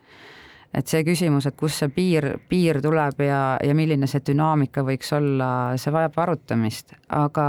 Et 0.75 0.87
see 0.91 1.01
küsimus, 1.07 1.47
et 1.47 1.55
kust 1.57 1.79
see 1.79 1.89
piir, 1.89 2.25
piir 2.51 2.81
tuleb 2.83 3.21
ja, 3.23 3.57
ja 3.63 3.75
milline 3.75 4.07
see 4.07 4.21
dünaamika 4.27 4.83
võiks 4.85 5.13
olla, 5.15 5.49
see 5.79 5.93
vajab 5.95 6.19
arutamist, 6.21 6.91
aga 7.15 7.47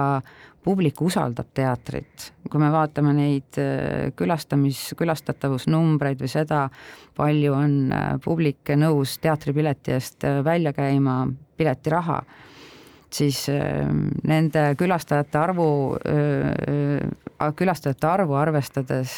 publik 0.64 1.00
usaldab 1.02 1.52
teatrit. 1.54 2.32
kui 2.48 2.60
me 2.60 2.70
vaatame 2.72 3.12
neid 3.12 3.58
äh, 3.60 4.08
külastamis, 4.16 4.94
külastatavusnumbreid 4.96 6.20
või 6.22 6.30
seda, 6.32 6.62
palju 7.16 7.52
on 7.52 7.74
äh, 7.92 8.06
publik 8.24 8.72
nõus 8.76 9.18
teatripileti 9.20 9.92
eest 9.92 10.24
äh, 10.24 10.40
välja 10.44 10.72
käima, 10.72 11.26
piletiraha, 11.58 12.22
siis 13.12 13.46
nende 14.28 14.62
külastajate 14.78 15.38
arvu, 15.40 15.96
külastajate 17.56 18.06
arvu 18.06 18.36
arvestades 18.38 19.14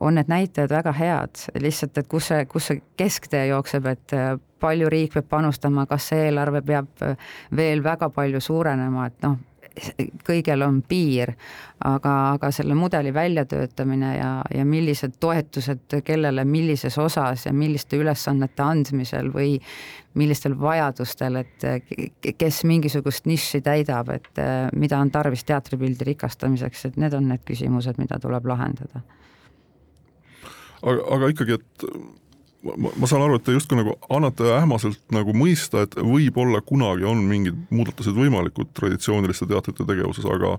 on 0.00 0.16
need 0.16 0.30
näitajad 0.30 0.72
väga 0.72 0.94
head, 0.96 1.42
lihtsalt, 1.60 1.98
et 1.98 2.08
kus 2.08 2.30
see, 2.30 2.46
kus 2.48 2.70
see 2.70 2.80
kesktee 2.96 3.42
jookseb, 3.50 3.90
et 3.90 4.14
palju 4.62 4.88
riik 4.88 5.18
peab 5.18 5.28
panustama, 5.34 5.84
kas 5.90 6.08
see 6.12 6.30
eelarve 6.30 6.62
peab 6.64 7.04
veel 7.58 7.84
väga 7.84 8.08
palju 8.14 8.40
suurenema, 8.40 9.10
et 9.10 9.26
noh, 9.26 9.36
kõigel 10.26 10.64
on 10.66 10.80
piir, 10.86 11.32
aga, 11.84 12.14
aga 12.34 12.50
selle 12.54 12.74
mudeli 12.78 13.12
väljatöötamine 13.14 14.10
ja, 14.16 14.30
ja 14.54 14.64
millised 14.66 15.16
toetused 15.20 16.00
kellele 16.04 16.44
millises 16.44 16.98
osas 16.98 17.46
ja 17.46 17.52
milliste 17.56 18.00
ülesannete 18.00 18.62
andmisel 18.62 19.30
või 19.34 19.58
millistel 20.18 20.56
vajadustel, 20.58 21.40
et 21.44 22.36
kes 22.38 22.62
mingisugust 22.66 23.28
nišši 23.30 23.62
täidab, 23.66 24.10
et 24.14 24.42
mida 24.74 24.98
on 24.98 25.10
tarvis 25.14 25.46
teatripildi 25.46 26.08
rikastamiseks, 26.12 26.88
et 26.90 26.98
need 26.98 27.14
on 27.14 27.28
need 27.30 27.44
küsimused, 27.46 28.00
mida 28.02 28.18
tuleb 28.22 28.50
lahendada. 28.50 29.04
aga, 30.82 31.04
aga 31.14 31.28
ikkagi, 31.30 31.60
et 31.60 31.86
ma, 32.64 32.92
ma 32.96 33.08
saan 33.08 33.24
aru, 33.24 33.38
et 33.38 33.46
te 33.46 33.54
justkui 33.54 33.78
nagu 33.78 33.96
annate 34.12 34.48
ähmaselt 34.56 35.00
nagu 35.14 35.34
mõista, 35.36 35.84
et 35.86 35.96
võib-olla 35.96 36.62
kunagi 36.66 37.06
on 37.08 37.22
mingid 37.28 37.58
muudatused 37.72 38.16
võimalikud 38.16 38.72
traditsiooniliste 38.76 39.48
teatrite 39.50 39.86
tegevuses, 39.88 40.26
aga 40.28 40.58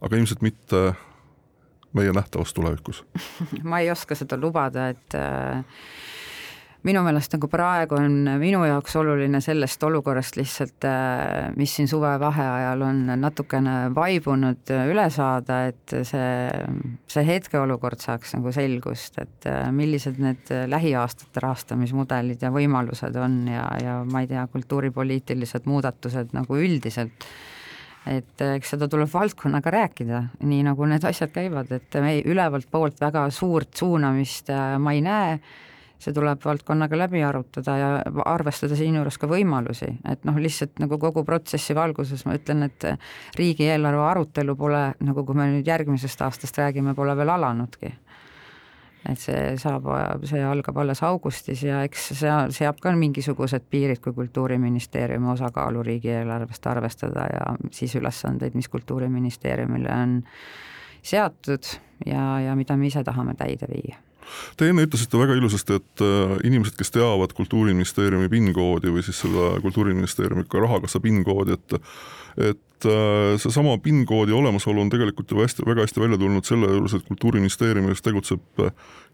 aga 0.00 0.16
ilmselt 0.16 0.40
mitte 0.44 0.94
meie 1.96 2.12
nähtavas 2.14 2.54
tulevikus. 2.56 3.02
Ma 3.70 3.82
ei 3.82 3.90
oska 3.92 4.16
seda 4.18 4.38
lubada, 4.40 4.88
et 4.94 5.18
äh, 5.18 5.64
minu 6.86 7.02
meelest 7.04 7.34
nagu 7.34 7.48
praegu 7.50 7.98
on 7.98 8.14
minu 8.40 8.62
jaoks 8.64 8.94
oluline 9.00 9.40
sellest 9.44 9.82
olukorrast 9.84 10.38
lihtsalt, 10.38 10.86
äh, 10.88 11.50
mis 11.56 11.74
siin 11.76 11.88
suvevaheajal 11.90 12.84
on 12.86 13.02
natukene 13.20 13.74
vaibunud, 13.96 14.62
äh, 14.72 14.88
üle 14.92 15.04
saada, 15.12 15.60
et 15.70 15.94
see, 16.08 16.24
see 17.10 17.26
hetkeolukord 17.28 18.00
saaks 18.00 18.34
nagu 18.38 18.52
selgust, 18.56 19.20
et 19.20 19.50
äh, 19.50 19.68
millised 19.76 20.20
need 20.22 20.52
lähiaastate 20.72 21.44
rahastamismudelid 21.44 22.42
ja 22.46 22.52
võimalused 22.54 23.20
on 23.20 23.42
ja, 23.50 23.68
ja 23.82 24.00
ma 24.08 24.24
ei 24.24 24.32
tea, 24.32 24.46
kultuuripoliitilised 24.52 25.68
muudatused 25.68 26.36
nagu 26.36 26.60
üldiselt. 26.60 27.30
Et 28.08 28.40
eks 28.40 28.70
seda 28.72 28.86
tuleb 28.88 29.10
valdkonnaga 29.12 29.70
rääkida, 29.74 30.22
nii 30.48 30.62
nagu 30.64 30.86
need 30.88 31.04
asjad 31.04 31.34
käivad, 31.34 31.68
et 31.76 31.98
me 32.00 32.14
ülevalt 32.24 32.70
poolt 32.72 32.96
väga 33.02 33.26
suurt 33.28 33.76
suunamist 33.76 34.48
ma 34.80 34.94
ei 34.96 35.02
näe, 35.04 35.34
see 36.00 36.14
tuleb 36.16 36.40
valdkonnaga 36.44 36.98
läbi 36.98 37.22
arutada 37.24 37.76
ja 37.76 37.88
arvestada 38.24 38.76
siinjuures 38.78 39.18
ka 39.20 39.28
võimalusi, 39.30 39.90
et 40.08 40.24
noh, 40.28 40.38
lihtsalt 40.40 40.80
nagu 40.80 40.98
kogu 41.00 41.24
protsessi 41.28 41.76
valguses 41.76 42.24
ma 42.28 42.36
ütlen, 42.38 42.64
et 42.70 42.86
riigieelarve 43.38 44.06
arutelu 44.08 44.56
pole, 44.56 44.84
nagu 45.04 45.24
kui 45.28 45.36
me 45.36 45.50
nüüd 45.52 45.68
järgmisest 45.68 46.24
aastast 46.24 46.60
räägime, 46.60 46.96
pole 46.96 47.16
veel 47.18 47.34
alanudki. 47.36 47.92
Et 49.08 49.16
see 49.16 49.54
saab, 49.56 49.86
see 50.28 50.42
algab 50.44 50.76
alles 50.82 51.00
augustis 51.08 51.62
ja 51.64 51.78
eks 51.86 52.10
see 52.18 52.34
seab 52.52 52.82
ka 52.84 52.92
mingisugused 52.92 53.64
piirid, 53.72 54.00
kui 54.04 54.12
Kultuuriministeeriumi 54.16 55.32
osakaalu 55.32 55.84
riigieelarvest 55.86 56.68
arvestada 56.68 57.24
ja 57.32 57.46
siis 57.72 57.96
ülesandeid, 57.96 58.56
mis 58.56 58.68
Kultuuriministeeriumile 58.68 59.96
on 60.02 60.20
seatud 61.00 61.72
ja, 62.04 62.26
ja 62.44 62.56
mida 62.56 62.76
me 62.76 62.92
ise 62.92 63.04
tahame 63.04 63.36
täide 63.40 63.72
viia 63.72 63.96
Te 64.56 64.68
enne 64.70 64.84
ütlesite 64.86 65.18
väga 65.18 65.36
ilusasti, 65.38 65.78
et 65.80 66.04
äh, 66.04 66.36
inimesed, 66.46 66.76
kes 66.78 66.92
teavad 66.94 67.34
Kultuuriministeeriumi 67.36 68.30
PIN-koodi 68.32 68.92
või 68.94 69.04
siis 69.06 69.22
seda 69.24 69.52
Kultuuriministeeriumi 69.64 70.46
ka 70.50 70.62
rahakassa 70.64 71.02
PIN-koodi, 71.02 71.58
et 71.58 71.80
et 72.40 72.86
äh, 72.86 73.34
seesama 73.42 73.74
PIN-koodi 73.82 74.32
olemasolu 74.32 74.80
on 74.80 74.90
tegelikult 74.92 75.32
ju 75.32 75.40
hästi, 75.42 75.66
väga 75.66 75.84
hästi 75.84 76.00
välja 76.00 76.18
tulnud 76.20 76.46
selle 76.46 76.70
juures, 76.70 76.94
et 76.96 77.08
Kultuuriministeeriumis 77.08 78.04
tegutseb 78.06 78.62
äh, 78.64 78.70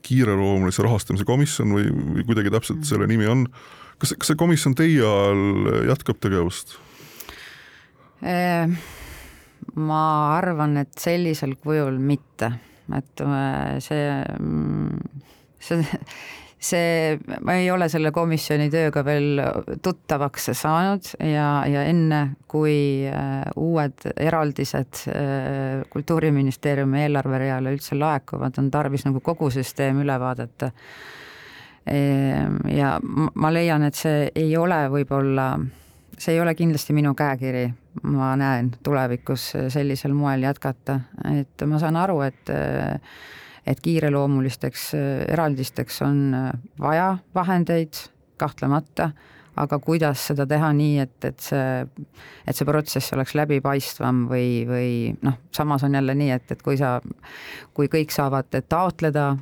kiireloomulise 0.07 0.85
rahastamise 0.87 1.27
komisjon 1.27 1.73
või, 1.75 1.89
või 1.91 2.27
kuidagi 2.29 2.53
täpselt 2.55 2.83
mm. 2.83 2.91
selle 2.91 3.09
nimi 3.11 3.27
on. 3.31 3.47
kas, 3.99 4.13
kas 4.19 4.31
see 4.31 4.39
komisjon 4.39 4.77
teie 4.79 5.01
ajal 5.01 5.73
jätkab 5.93 6.21
tegevust? 6.23 6.79
ma 9.77 10.05
arvan, 10.37 10.79
et 10.81 10.95
sellisel 10.99 11.53
kujul 11.61 11.99
mitte 12.01 12.49
et 12.95 13.23
äh, 13.25 13.79
see, 13.83 14.05
see, 15.59 16.01
see, 16.59 17.37
ma 17.43 17.57
ei 17.59 17.71
ole 17.71 17.89
selle 17.93 18.13
komisjoni 18.15 18.69
tööga 18.73 19.03
veel 19.07 19.43
tuttavaks 19.83 20.51
saanud 20.61 21.11
ja, 21.21 21.49
ja 21.71 21.83
enne, 21.91 22.23
kui 22.51 23.09
äh, 23.11 23.43
uued 23.59 24.07
eraldised 24.15 25.03
äh, 25.13 25.83
Kultuuriministeeriumi 25.91 27.07
eelarvereale 27.07 27.75
üldse 27.75 27.99
laekuvad, 27.99 28.59
on 28.63 28.71
tarvis 28.71 29.07
nagu 29.09 29.23
kogu 29.25 29.51
süsteem 29.55 30.03
üle 30.05 30.19
vaadata. 30.21 30.71
Ehm, 31.87 32.65
ja 32.75 32.97
ma 33.03 33.51
leian, 33.55 33.85
et 33.87 33.95
see 33.95 34.31
ei 34.35 34.57
ole 34.59 34.81
võib-olla 34.91 35.53
see 36.19 36.35
ei 36.35 36.41
ole 36.41 36.55
kindlasti 36.55 36.95
minu 36.97 37.15
käekiri, 37.15 37.67
ma 38.03 38.35
näen 38.37 38.71
tulevikus 38.85 39.53
sellisel 39.73 40.15
moel 40.15 40.45
jätkata, 40.47 41.01
et 41.33 41.67
ma 41.67 41.81
saan 41.83 41.97
aru, 41.97 42.21
et 42.27 42.53
et 43.67 43.81
kiireloomulisteks 43.83 44.93
eraldisteks 45.27 46.03
on 46.07 46.21
vaja 46.79 47.17
vahendeid, 47.35 47.99
kahtlemata, 48.39 49.11
aga 49.57 49.79
kuidas 49.83 50.27
seda 50.31 50.47
teha 50.49 50.69
nii, 50.77 51.01
et, 51.03 51.17
et 51.25 51.43
see, 51.43 52.07
et 52.47 52.57
see 52.57 52.69
protsess 52.69 53.15
oleks 53.17 53.35
läbipaistvam 53.39 54.27
või, 54.31 54.49
või 54.69 54.91
noh, 55.25 55.41
samas 55.57 55.87
on 55.87 55.97
jälle 55.97 56.15
nii, 56.15 56.31
et, 56.37 56.51
et 56.53 56.63
kui 56.63 56.79
sa, 56.79 56.99
kui 57.75 57.91
kõik 57.93 58.15
saavad 58.15 58.53
taotleda 58.69 59.33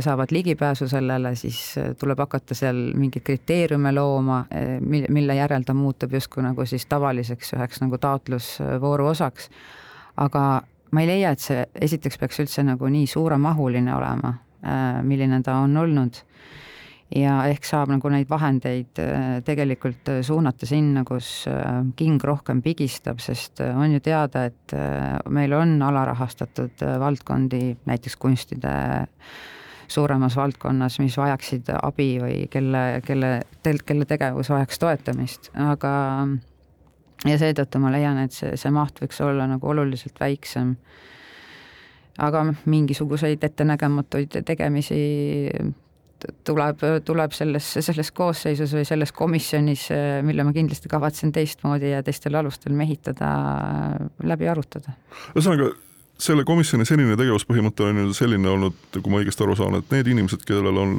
saavad 0.00 0.28
ligipääsu 0.30 0.88
sellele, 0.88 1.34
siis 1.34 1.78
äh, 1.78 1.94
tuleb 1.98 2.18
hakata 2.18 2.54
seal 2.54 2.76
mingeid 2.98 3.22
kriteeriume 3.24 3.92
looma, 3.94 4.40
äh, 4.50 4.78
mille 5.08 5.34
järel 5.34 5.62
ta 5.66 5.74
muutub 5.74 6.12
justkui 6.12 6.42
nagu 6.42 6.66
siis 6.66 6.86
tavaliseks 6.86 7.54
üheks 7.54 7.82
nagu 7.84 7.98
taotlusvooru 7.98 9.06
osaks. 9.06 9.50
aga 10.16 10.62
ma 10.90 11.00
ei 11.00 11.06
leia, 11.06 11.30
et 11.30 11.40
see 11.40 11.66
esiteks 11.80 12.18
peaks 12.18 12.40
üldse 12.42 12.64
nagu 12.66 12.88
nii 12.90 13.06
suuremahuline 13.06 13.94
olema, 13.94 14.32
äh, 14.64 15.02
milline 15.02 15.42
ta 15.42 15.60
on 15.62 15.76
olnud. 15.76 16.24
ja 17.14 17.46
ehk 17.48 17.64
saab 17.64 17.88
nagu 17.88 18.08
neid 18.12 18.28
vahendeid 18.28 18.98
tegelikult 19.44 20.10
suunata 20.22 20.66
sinna, 20.66 21.04
kus 21.08 21.46
king 21.96 22.24
rohkem 22.24 22.60
pigistab, 22.62 23.22
sest 23.24 23.62
on 23.64 23.94
ju 23.94 24.00
teada, 24.04 24.44
et 24.44 24.74
meil 25.32 25.54
on 25.56 25.78
alarahastatud 25.82 26.84
valdkondi, 27.00 27.78
näiteks 27.88 28.16
kunstide 28.20 28.74
suuremas 29.92 30.36
valdkonnas, 30.36 30.98
mis 31.00 31.16
vajaksid 31.18 31.70
abi 31.82 32.10
või 32.22 32.36
kelle, 32.52 33.00
kelle, 33.06 33.32
kelle 33.62 34.06
tegevus 34.08 34.50
vajaks 34.52 34.78
toetamist, 34.82 35.50
aga 35.54 35.92
ja 37.26 37.38
seetõttu 37.40 37.80
ma 37.82 37.92
leian, 37.94 38.20
et 38.22 38.36
see, 38.36 38.54
see 38.60 38.72
maht 38.74 39.00
võiks 39.02 39.20
olla 39.24 39.48
nagu 39.50 39.68
oluliselt 39.72 40.20
väiksem. 40.20 40.76
aga 42.18 42.44
mingisuguseid 42.66 43.44
ettenägematuid 43.44 44.40
tegemisi 44.44 45.02
tuleb, 46.44 46.82
tuleb 47.04 47.32
selles, 47.32 47.72
selles 47.80 48.10
koosseisus 48.10 48.72
või 48.74 48.84
selles 48.84 49.12
komisjonis, 49.12 49.88
mille 50.26 50.44
ma 50.44 50.52
kindlasti 50.52 50.90
kavatsen 50.90 51.32
teistmoodi 51.32 51.92
ja 51.92 52.02
teistel 52.02 52.34
alustel 52.34 52.74
mehitada, 52.74 53.28
läbi 54.22 54.48
arutada. 54.48 54.96
ühesõnaga 55.34 55.72
selle 56.18 56.44
komisjoni 56.46 56.86
senine 56.88 57.16
tegevuspõhimõte 57.18 57.86
on 57.86 58.00
ju 58.02 58.14
selline 58.16 58.50
olnud, 58.50 58.78
kui 58.96 59.12
ma 59.12 59.20
õigesti 59.22 59.44
aru 59.44 59.54
saan, 59.58 59.78
et 59.78 59.92
need 59.94 60.10
inimesed, 60.14 60.42
kellel 60.48 60.80
on 60.82 60.94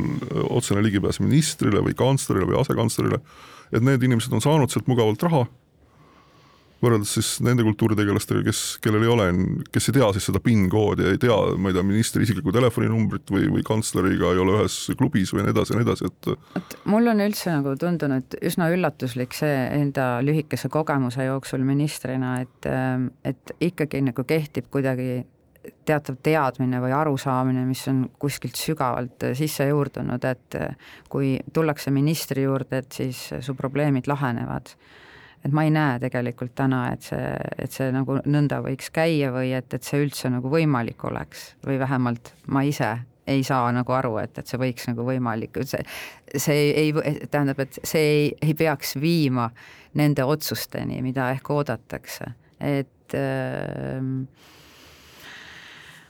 otsene 0.48 0.84
ligipääs 0.86 1.20
ministrile 1.24 1.84
või 1.84 1.96
kantslerile 1.98 2.48
või 2.48 2.60
asekantslerile, 2.62 3.20
et 3.76 3.84
need 3.86 4.06
inimesed 4.08 4.34
on 4.36 4.44
saanud 4.44 4.72
sealt 4.72 4.88
mugavalt 4.92 5.28
raha 5.28 5.44
võrreldes 6.84 7.12
siis 7.18 7.30
nende 7.46 7.64
kultuuritegelastega, 7.68 8.44
kes, 8.48 8.62
kellel 8.84 9.04
ei 9.06 9.12
ole, 9.12 9.28
kes 9.74 9.90
ei 9.90 9.98
tea 9.98 10.10
siis 10.16 10.30
seda 10.30 10.42
PIN-koodi 10.44 11.06
ja 11.06 11.16
ei 11.16 11.22
tea, 11.22 11.38
ma 11.60 11.72
ei 11.72 11.78
tea, 11.78 11.86
ministri 11.88 12.24
isiklikku 12.26 12.54
telefoninumbrit 12.56 13.34
või, 13.34 13.50
või 13.56 13.66
kantsleriga 13.68 14.34
ei 14.34 14.44
ole 14.44 14.60
ühes 14.60 14.78
klubis 15.00 15.34
või 15.36 15.46
nii 15.46 15.56
edasi 15.56 15.76
ja 15.76 15.80
nii 15.80 15.88
edasi, 15.88 16.12
et 16.12 16.30
et 16.60 16.78
mul 16.90 17.12
on 17.12 17.24
üldse 17.26 17.52
nagu 17.54 17.74
tundunud 17.80 18.40
üsna 18.52 18.70
üllatuslik 18.74 19.36
see 19.38 19.58
enda 19.80 20.12
lühikese 20.26 20.72
kogemuse 20.72 21.28
jooksul 21.28 21.66
ministrina, 21.68 22.38
et, 22.46 22.70
et 23.28 23.54
ikkagi 23.72 24.04
nagu 24.06 24.26
kehtib 24.28 24.72
kuidagi 24.72 25.26
teatav 25.86 26.16
teadmine 26.24 26.80
või 26.82 26.94
arusaamine, 26.96 27.66
mis 27.68 27.82
on 27.92 28.06
kuskilt 28.22 28.56
sügavalt 28.58 29.28
sisse 29.38 29.68
juurdunud, 29.68 30.24
et 30.26 30.58
kui 31.12 31.36
tullakse 31.54 31.92
ministri 31.92 32.46
juurde, 32.48 32.80
et 32.80 32.96
siis 32.96 33.26
su 33.44 33.56
probleemid 33.60 34.08
lahenevad 34.08 34.72
et 35.46 35.54
ma 35.56 35.64
ei 35.64 35.72
näe 35.74 36.00
tegelikult 36.04 36.54
täna, 36.58 36.86
et 36.94 37.06
see, 37.08 37.30
et 37.58 37.72
see 37.76 37.92
nagu 37.96 38.20
nõnda 38.26 38.60
võiks 38.66 38.92
käia 38.94 39.32
või 39.36 39.54
et, 39.58 39.72
et 39.74 39.86
see 39.86 40.02
üldse 40.04 40.32
nagu 40.34 40.52
võimalik 40.52 41.04
oleks. 41.08 41.54
Või 41.66 41.80
vähemalt 41.82 42.34
ma 42.52 42.66
ise 42.68 42.98
ei 43.30 43.44
saa 43.46 43.70
nagu 43.76 43.94
aru, 43.94 44.16
et, 44.24 44.38
et 44.42 44.50
see 44.50 44.60
võiks 44.60 44.88
nagu 44.90 45.06
võimalik, 45.06 45.62
see, 45.70 45.84
see 46.34 46.70
ei, 46.82 46.94
tähendab, 47.30 47.62
et 47.62 47.78
see 47.84 48.06
ei, 48.14 48.30
ei 48.42 48.56
peaks 48.58 48.96
viima 49.02 49.50
nende 50.00 50.26
otsusteni, 50.26 51.02
mida 51.06 51.30
ehk 51.36 51.52
oodatakse, 51.54 52.32
et 52.60 53.18
äh, 53.18 54.02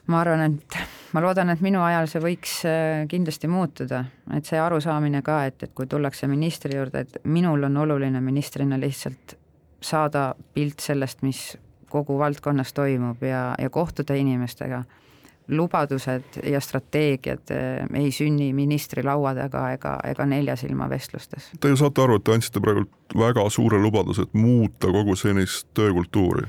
ma 0.09 0.21
arvan, 0.21 0.41
et 0.41 0.77
ma 1.13 1.21
loodan, 1.23 1.53
et 1.53 1.61
minu 1.63 1.81
ajal 1.85 2.09
see 2.09 2.21
võiks 2.23 2.55
äh, 2.67 3.05
kindlasti 3.09 3.49
muutuda, 3.51 4.03
et 4.35 4.47
see 4.47 4.59
arusaamine 4.61 5.21
ka, 5.25 5.43
et, 5.49 5.63
et 5.65 5.73
kui 5.75 5.87
tullakse 5.89 6.27
ministri 6.29 6.77
juurde, 6.77 7.05
et 7.05 7.19
minul 7.29 7.67
on 7.69 7.77
oluline 7.85 8.21
ministrina 8.21 8.79
lihtsalt 8.79 9.37
saada 9.81 10.31
pilt 10.53 10.83
sellest, 10.83 11.21
mis 11.23 11.43
kogu 11.89 12.17
valdkonnas 12.19 12.73
toimub 12.77 13.21
ja, 13.25 13.53
ja 13.57 13.69
kohtuda 13.69 14.17
inimestega. 14.17 14.83
lubadused 15.49 16.43
ja 16.45 16.59
strateegiad 16.61 17.51
äh, 17.51 17.87
ei 17.97 18.11
sünni 18.11 18.51
ministri 18.53 19.03
laua 19.03 19.33
taga 19.33 19.71
ega, 19.73 19.95
ega 20.05 20.25
nelja 20.25 20.55
silma 20.55 20.89
vestlustes. 20.89 21.49
Te 21.59 21.69
ju 21.69 21.77
saate 21.77 22.03
aru, 22.03 22.19
et 22.19 22.23
te 22.23 22.33
andsite 22.33 22.61
praegu 22.61 22.85
väga 23.17 23.49
suure 23.49 23.79
lubaduse, 23.81 24.27
et 24.27 24.33
muuta 24.33 24.91
kogu 24.93 25.15
senist 25.15 25.67
töökultuuri 25.73 26.45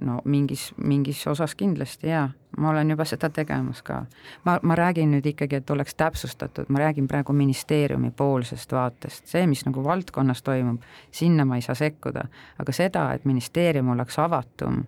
no 0.00 0.20
mingis, 0.24 0.74
mingis 0.76 1.26
osas 1.26 1.54
kindlasti 1.54 2.08
jaa, 2.08 2.28
ma 2.58 2.70
olen 2.70 2.90
juba 2.90 3.04
seda 3.04 3.30
tegemas 3.30 3.82
ka. 3.82 4.04
ma, 4.44 4.58
ma 4.62 4.74
räägin 4.76 5.10
nüüd 5.14 5.26
ikkagi, 5.32 5.60
et 5.60 5.70
oleks 5.70 5.94
täpsustatud, 5.94 6.68
ma 6.68 6.78
räägin 6.78 7.08
praegu 7.08 7.32
ministeeriumi 7.32 8.10
poolsest 8.16 8.72
vaatest, 8.72 9.26
see, 9.26 9.46
mis 9.46 9.64
nagu 9.66 9.84
valdkonnas 9.84 10.42
toimub, 10.42 10.84
sinna 11.10 11.44
ma 11.44 11.56
ei 11.56 11.64
saa 11.64 11.74
sekkuda, 11.74 12.26
aga 12.58 12.76
seda, 12.76 13.08
et 13.14 13.24
ministeerium 13.24 13.88
oleks 13.96 14.18
avatum 14.18 14.84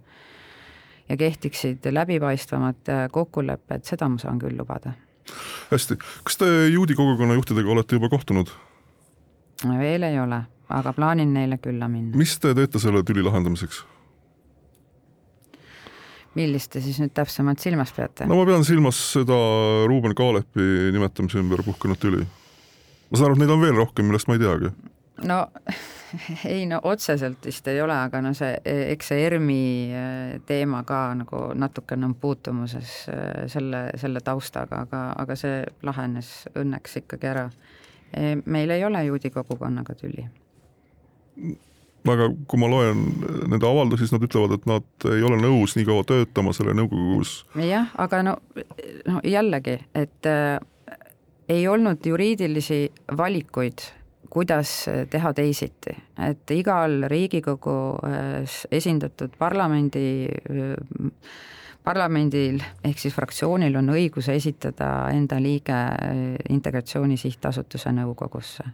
ja 1.09 1.17
kehtiksid 1.17 1.89
läbipaistvamad 1.91 2.95
kokkulepped, 3.13 3.85
seda 3.89 4.09
ma 4.09 4.19
saan 4.19 4.39
küll 4.39 4.57
lubada. 4.59 4.93
hästi, 5.71 5.97
kas 6.25 6.37
te 6.37 6.69
juudi 6.69 6.95
kogukonna 6.95 7.35
juhtidega 7.35 7.71
olete 7.71 7.97
juba 7.97 8.09
kohtunud? 8.09 8.53
veel 9.79 10.03
ei 10.03 10.21
ole, 10.21 10.43
aga 10.69 10.93
plaanin 10.93 11.35
neile 11.35 11.59
külla 11.59 11.89
minna. 11.89 12.17
mis 12.17 12.39
te 12.39 12.55
teete 12.55 12.79
selle 12.79 13.03
tüli 13.03 13.23
lahendamiseks? 13.23 13.87
Millist 16.39 16.73
te 16.75 16.83
siis 16.85 17.01
nüüd 17.03 17.15
täpsemalt 17.17 17.63
silmas 17.63 17.93
peate? 17.97 18.29
no 18.29 18.39
ma 18.39 18.47
pean 18.49 18.67
silmas 18.67 18.99
seda 19.15 19.39
Ruuben 19.89 20.15
Kaalepi 20.19 20.93
nimetamise 20.95 21.43
ümber 21.43 21.65
puhkenud 21.67 22.01
tüli. 22.01 22.25
ma 22.25 23.21
saan 23.21 23.31
aru, 23.31 23.39
et 23.39 23.45
neid 23.45 23.55
on 23.55 23.63
veel 23.65 23.79
rohkem, 23.79 24.09
millest 24.09 24.31
ma 24.31 24.39
ei 24.39 24.43
teagi. 24.45 24.73
no 25.29 25.41
ei 26.55 26.65
no 26.71 26.81
otseselt 26.89 27.45
vist 27.51 27.69
ei 27.69 27.83
ole, 27.85 27.97
aga 27.97 28.23
no 28.25 28.33
see, 28.37 28.55
eks 28.95 29.13
see 29.13 29.27
ERMi 29.27 29.61
teema 30.49 30.83
ka 30.89 31.03
nagu 31.19 31.45
natukene 31.59 32.09
on 32.09 32.17
puutumuses 32.21 32.95
selle, 33.53 33.85
selle 34.01 34.25
taustaga, 34.25 34.85
aga, 34.87 35.05
aga 35.25 35.37
see 35.39 35.63
lahenes 35.87 36.33
õnneks 36.57 37.01
ikkagi 37.03 37.33
ära. 37.35 37.49
meil 38.45 38.71
ei 38.73 38.85
ole 38.85 39.05
juudi 39.05 39.31
kogukonnaga 39.31 39.95
tüli 39.99 40.25
aga 42.13 42.31
kui 42.49 42.61
ma 42.61 42.71
loen 42.71 43.05
nende 43.51 43.69
avaldusi, 43.69 44.07
siis 44.07 44.15
nad 44.15 44.25
ütlevad, 44.25 44.57
et 44.59 44.67
nad 44.71 45.09
ei 45.11 45.23
ole 45.27 45.39
nõus 45.43 45.77
nii 45.77 45.87
kaua 45.89 46.07
töötama 46.09 46.55
selle 46.57 46.75
nõukogus. 46.79 47.43
jah, 47.63 47.93
aga 47.99 48.23
no, 48.27 48.39
no 49.09 49.23
jällegi, 49.27 49.79
et 49.99 50.31
äh, 50.31 50.59
ei 51.49 51.69
olnud 51.69 52.05
juriidilisi 52.07 52.87
valikuid, 53.17 53.85
kuidas 54.29 54.73
teha 55.11 55.33
teisiti, 55.33 55.95
et 56.21 56.51
igal 56.53 57.05
Riigikogus 57.09 58.65
esindatud 58.71 59.39
parlamendi 59.41 60.09
äh, 60.29 61.15
parlamendil 61.89 62.59
ehk 62.85 62.99
siis 63.01 63.15
fraktsioonil 63.17 63.77
on 63.81 63.95
õigus 63.95 64.29
esitada 64.29 65.09
enda 65.15 65.39
liige 65.41 65.79
Integratsiooni 66.53 67.17
Sihtasutuse 67.17 67.95
nõukogusse 67.97 68.67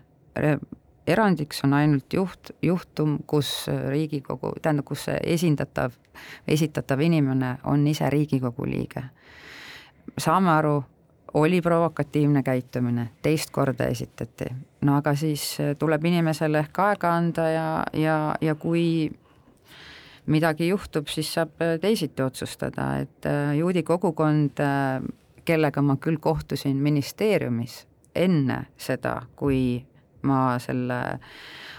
erandiks 1.07 1.65
on 1.65 1.73
ainult 1.73 2.13
juht, 2.13 2.51
juhtum, 2.63 3.19
kus 3.27 3.67
Riigikogu, 3.89 4.55
tähendab, 4.63 4.87
kus 4.89 5.07
esindatav, 5.21 5.93
esitatav 6.49 7.01
inimene 7.01 7.59
on 7.65 7.87
ise 7.87 8.11
Riigikogu 8.11 8.67
liige. 8.67 9.05
saame 10.19 10.51
aru, 10.51 10.85
oli 11.35 11.61
provokatiivne 11.63 12.43
käitumine, 12.43 13.09
teist 13.23 13.51
korda 13.51 13.87
esitati, 13.91 14.47
no 14.81 14.97
aga 14.97 15.15
siis 15.19 15.57
tuleb 15.79 16.05
inimesele 16.05 16.59
ehk 16.59 16.79
aega 16.79 17.15
anda 17.17 17.49
ja, 17.51 17.69
ja, 17.93 18.19
ja 18.41 18.55
kui 18.55 19.11
midagi 20.27 20.69
juhtub, 20.69 21.09
siis 21.09 21.33
saab 21.35 21.59
teisiti 21.81 22.23
otsustada, 22.23 22.95
et 23.03 23.27
äh, 23.27 23.57
juudi 23.59 23.83
kogukond, 23.83 24.61
äh, 24.61 25.03
kellega 25.45 25.83
ma 25.83 25.97
küll 26.01 26.21
kohtusin 26.21 26.77
ministeeriumis 26.77 27.83
enne 28.15 28.65
seda, 28.81 29.23
kui 29.37 29.85
ma 30.25 30.57
selle 30.63 31.01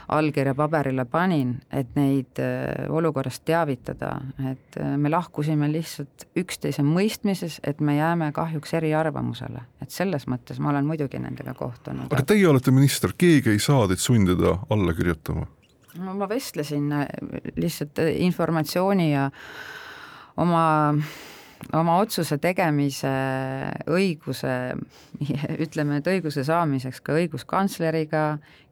allkirja 0.08 0.54
paberile 0.56 1.06
panin, 1.10 1.56
et 1.74 1.96
neid 1.98 2.40
äh, 2.42 2.86
olukorrast 2.94 3.42
teavitada, 3.48 4.12
et 4.52 4.78
äh, 4.80 4.94
me 5.02 5.10
lahkusime 5.10 5.70
lihtsalt 5.72 6.28
üksteise 6.38 6.86
mõistmises, 6.86 7.58
et 7.66 7.82
me 7.82 7.98
jääme 7.98 8.30
kahjuks 8.36 8.76
eriarvamusele, 8.78 9.66
et 9.82 9.94
selles 9.94 10.28
mõttes 10.30 10.62
ma 10.62 10.70
olen 10.74 10.86
muidugi 10.86 11.22
nendega 11.22 11.56
kohtunud. 11.58 12.12
aga 12.12 12.28
teie 12.34 12.48
olete 12.48 12.74
minister, 12.76 13.16
keegi 13.18 13.56
ei 13.56 13.62
saa 13.64 13.88
teid 13.90 14.04
sundida 14.04 14.60
alla 14.70 14.94
kirjutama? 14.94 15.48
no 15.98 16.14
ma 16.20 16.30
vestlesin 16.30 16.92
äh, 16.94 17.08
lihtsalt 17.58 18.04
informatsiooni 18.06 19.12
ja 19.12 19.30
oma 20.38 20.66
oma 21.74 21.98
otsuse 22.02 22.38
tegemise 22.42 23.12
õiguse, 23.92 24.54
ütleme, 25.66 26.00
et 26.00 26.10
õiguse 26.12 26.46
saamiseks 26.48 27.02
ka 27.06 27.16
õiguskantsleriga, 27.20 28.26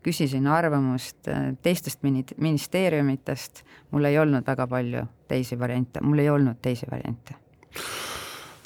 küsisin 0.04 0.48
arvamust 0.52 1.30
teistest 1.64 2.04
ministeeriumitest, 2.04 3.64
mul 3.92 4.10
ei 4.10 4.20
olnud 4.20 4.46
väga 4.48 4.68
palju 4.68 5.06
teisi 5.32 5.60
variante, 5.60 6.04
mul 6.04 6.20
ei 6.24 6.30
olnud 6.30 6.60
teisi 6.62 6.90
variante. 6.92 7.40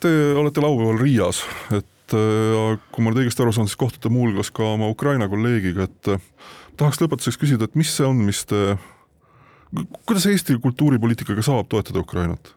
Te 0.01 0.09
olete 0.37 0.61
laupäeval 0.61 0.99
Riias, 1.01 1.41
et 1.73 2.13
äh, 2.13 2.75
kui 2.91 3.03
ma 3.03 3.11
nüüd 3.11 3.23
õigesti 3.23 3.41
aru 3.41 3.53
saan, 3.55 3.69
siis 3.69 3.79
kohtute 3.79 4.11
muuhulgas 4.13 4.51
ka 4.53 4.73
oma 4.75 4.91
Ukraina 4.93 5.29
kolleegiga, 5.31 5.87
et 5.87 6.11
äh, 6.13 6.27
tahaks 6.77 7.01
lõpetuseks 7.01 7.39
küsida, 7.41 7.65
et 7.65 7.77
mis 7.79 7.89
see 7.95 8.05
on, 8.05 8.19
mis 8.27 8.43
te, 8.49 8.75
kuidas 10.05 10.27
Eesti 10.29 10.57
kultuuripoliitikaga 10.61 11.45
saab 11.45 11.69
toetada 11.71 12.03
Ukrainat? 12.03 12.56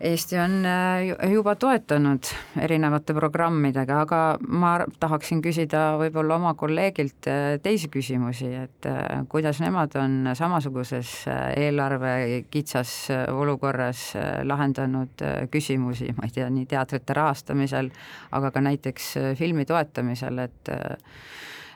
Eesti 0.00 0.36
on 0.36 0.64
äh, 0.66 1.30
juba 1.32 1.54
toetanud 1.56 2.28
erinevate 2.60 3.14
programmidega, 3.16 4.02
aga 4.04 4.18
ma 4.44 4.74
tahaksin 5.00 5.40
küsida 5.40 5.94
võib-olla 5.96 6.36
oma 6.36 6.52
kolleegilt 6.58 7.28
äh, 7.32 7.44
teisi 7.64 7.88
küsimusi, 7.88 8.50
et 8.66 8.88
äh, 8.90 9.22
kuidas 9.32 9.62
nemad 9.64 9.96
on 9.96 10.34
samasuguses 10.36 11.14
eelarve 11.56 12.44
kitsas 12.52 12.92
olukorras 13.32 14.10
lahendanud 14.44 15.24
küsimusi, 15.52 16.12
ma 16.18 16.28
ei 16.28 16.36
tea, 16.36 16.50
nii 16.52 16.68
teatrite 16.68 17.16
rahastamisel, 17.16 17.88
aga 18.36 18.52
ka 18.52 18.64
näiteks 18.68 19.14
filmi 19.40 19.64
toetamisel, 19.64 20.44
et 20.44 20.74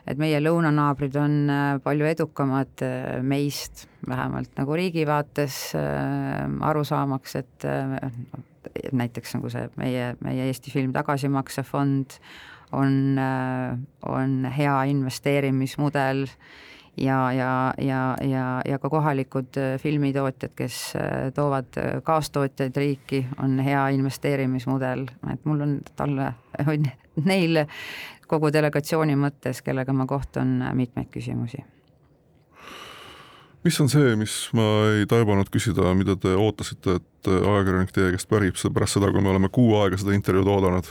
et 0.07 0.21
meie 0.21 0.39
lõunanaabrid 0.41 1.17
on 1.21 1.35
äh, 1.51 1.73
palju 1.83 2.07
edukamad 2.09 2.83
äh, 2.85 3.19
meist, 3.25 3.85
vähemalt 4.07 4.55
nagu 4.57 4.77
riigi 4.77 5.05
vaates 5.07 5.59
äh, 5.77 6.47
aru 6.69 6.83
saamaks, 6.87 7.37
et 7.41 7.67
näiteks 8.95 9.35
nagu 9.37 9.51
see 9.51 9.67
meie, 9.77 10.13
meie 10.23 10.47
Eesti 10.49 10.73
Film 10.73 10.93
Tagasimaksefond 10.95 12.17
on, 12.77 13.19
on 14.07 14.35
hea 14.55 14.75
investeerimismudel 14.93 16.23
ja, 16.95 17.17
ja, 17.35 17.51
ja, 17.81 18.01
ja, 18.23 18.45
ja 18.65 18.79
ka 18.79 18.89
kohalikud 18.93 19.59
filmitootjad, 19.81 20.55
kes 20.55 20.79
toovad 21.35 21.81
kaastootjaid 22.07 22.79
riiki, 22.79 23.25
on 23.43 23.59
hea 23.65 23.89
investeerimismudel, 23.97 25.07
et 25.33 25.45
mul 25.49 25.67
on 25.67 25.77
talle, 25.99 26.31
neil 27.25 27.65
kogu 28.31 28.47
delegatsiooni 28.53 29.15
mõttes, 29.19 29.61
kellega 29.65 29.93
ma 29.93 30.05
kohtun, 30.07 30.63
mitmeid 30.77 31.09
küsimusi. 31.11 31.63
mis 33.63 33.81
on 33.81 33.89
see, 33.89 34.15
mis 34.17 34.49
ma 34.57 34.63
ei 34.95 35.05
taibanud 35.05 35.49
küsida, 35.53 35.93
mida 35.93 36.15
te 36.17 36.33
ootasite, 36.33 36.95
et 36.97 37.27
ajakirjanik 37.27 37.91
teie 37.93 38.11
käest 38.15 38.29
pärib, 38.29 38.55
pärast 38.73 38.93
seda, 38.97 39.11
kui 39.11 39.21
me 39.21 39.29
oleme 39.29 39.49
kuu 39.53 39.75
aega 39.81 39.97
seda 40.01 40.11
intervjuud 40.17 40.47
oodanud? 40.49 40.85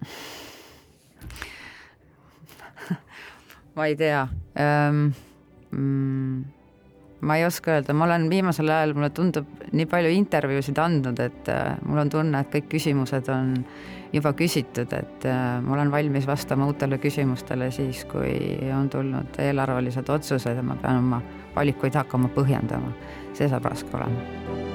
ma 3.76 3.86
ei 3.86 3.96
tea 3.96 4.28
ähm,. 4.58 5.12
Mm, 5.70 6.44
ma 7.20 7.36
ei 7.36 7.44
oska 7.44 7.76
öelda, 7.76 7.94
ma 7.94 8.04
olen 8.04 8.28
viimasel 8.30 8.68
ajal, 8.68 8.94
mulle 8.96 9.10
tundub, 9.14 9.48
nii 9.72 9.86
palju 9.90 10.12
intervjuusid 10.16 10.78
andnud, 10.82 11.20
et 11.22 11.50
äh, 11.52 11.76
mul 11.86 12.04
on 12.04 12.12
tunne, 12.12 12.40
et 12.40 12.52
kõik 12.54 12.70
küsimused 12.72 13.28
on 13.32 13.52
juba 14.12 14.32
küsitud, 14.36 14.92
et 14.96 15.28
äh, 15.28 15.60
ma 15.62 15.76
olen 15.76 15.92
valmis 15.92 16.26
vastama 16.26 16.66
uutele 16.70 16.98
küsimustele 17.02 17.70
siis, 17.74 18.04
kui 18.10 18.32
on 18.76 18.90
tulnud 18.90 19.38
eelarvelised 19.38 20.08
otsused 20.08 20.56
ja 20.56 20.66
ma 20.66 20.78
pean 20.80 21.04
oma 21.04 21.22
valikuid 21.56 21.94
hakkama 22.02 22.32
põhjendama. 22.34 22.92
see 23.34 23.48
saab 23.48 23.70
raske 23.70 23.96
olema 23.96 24.69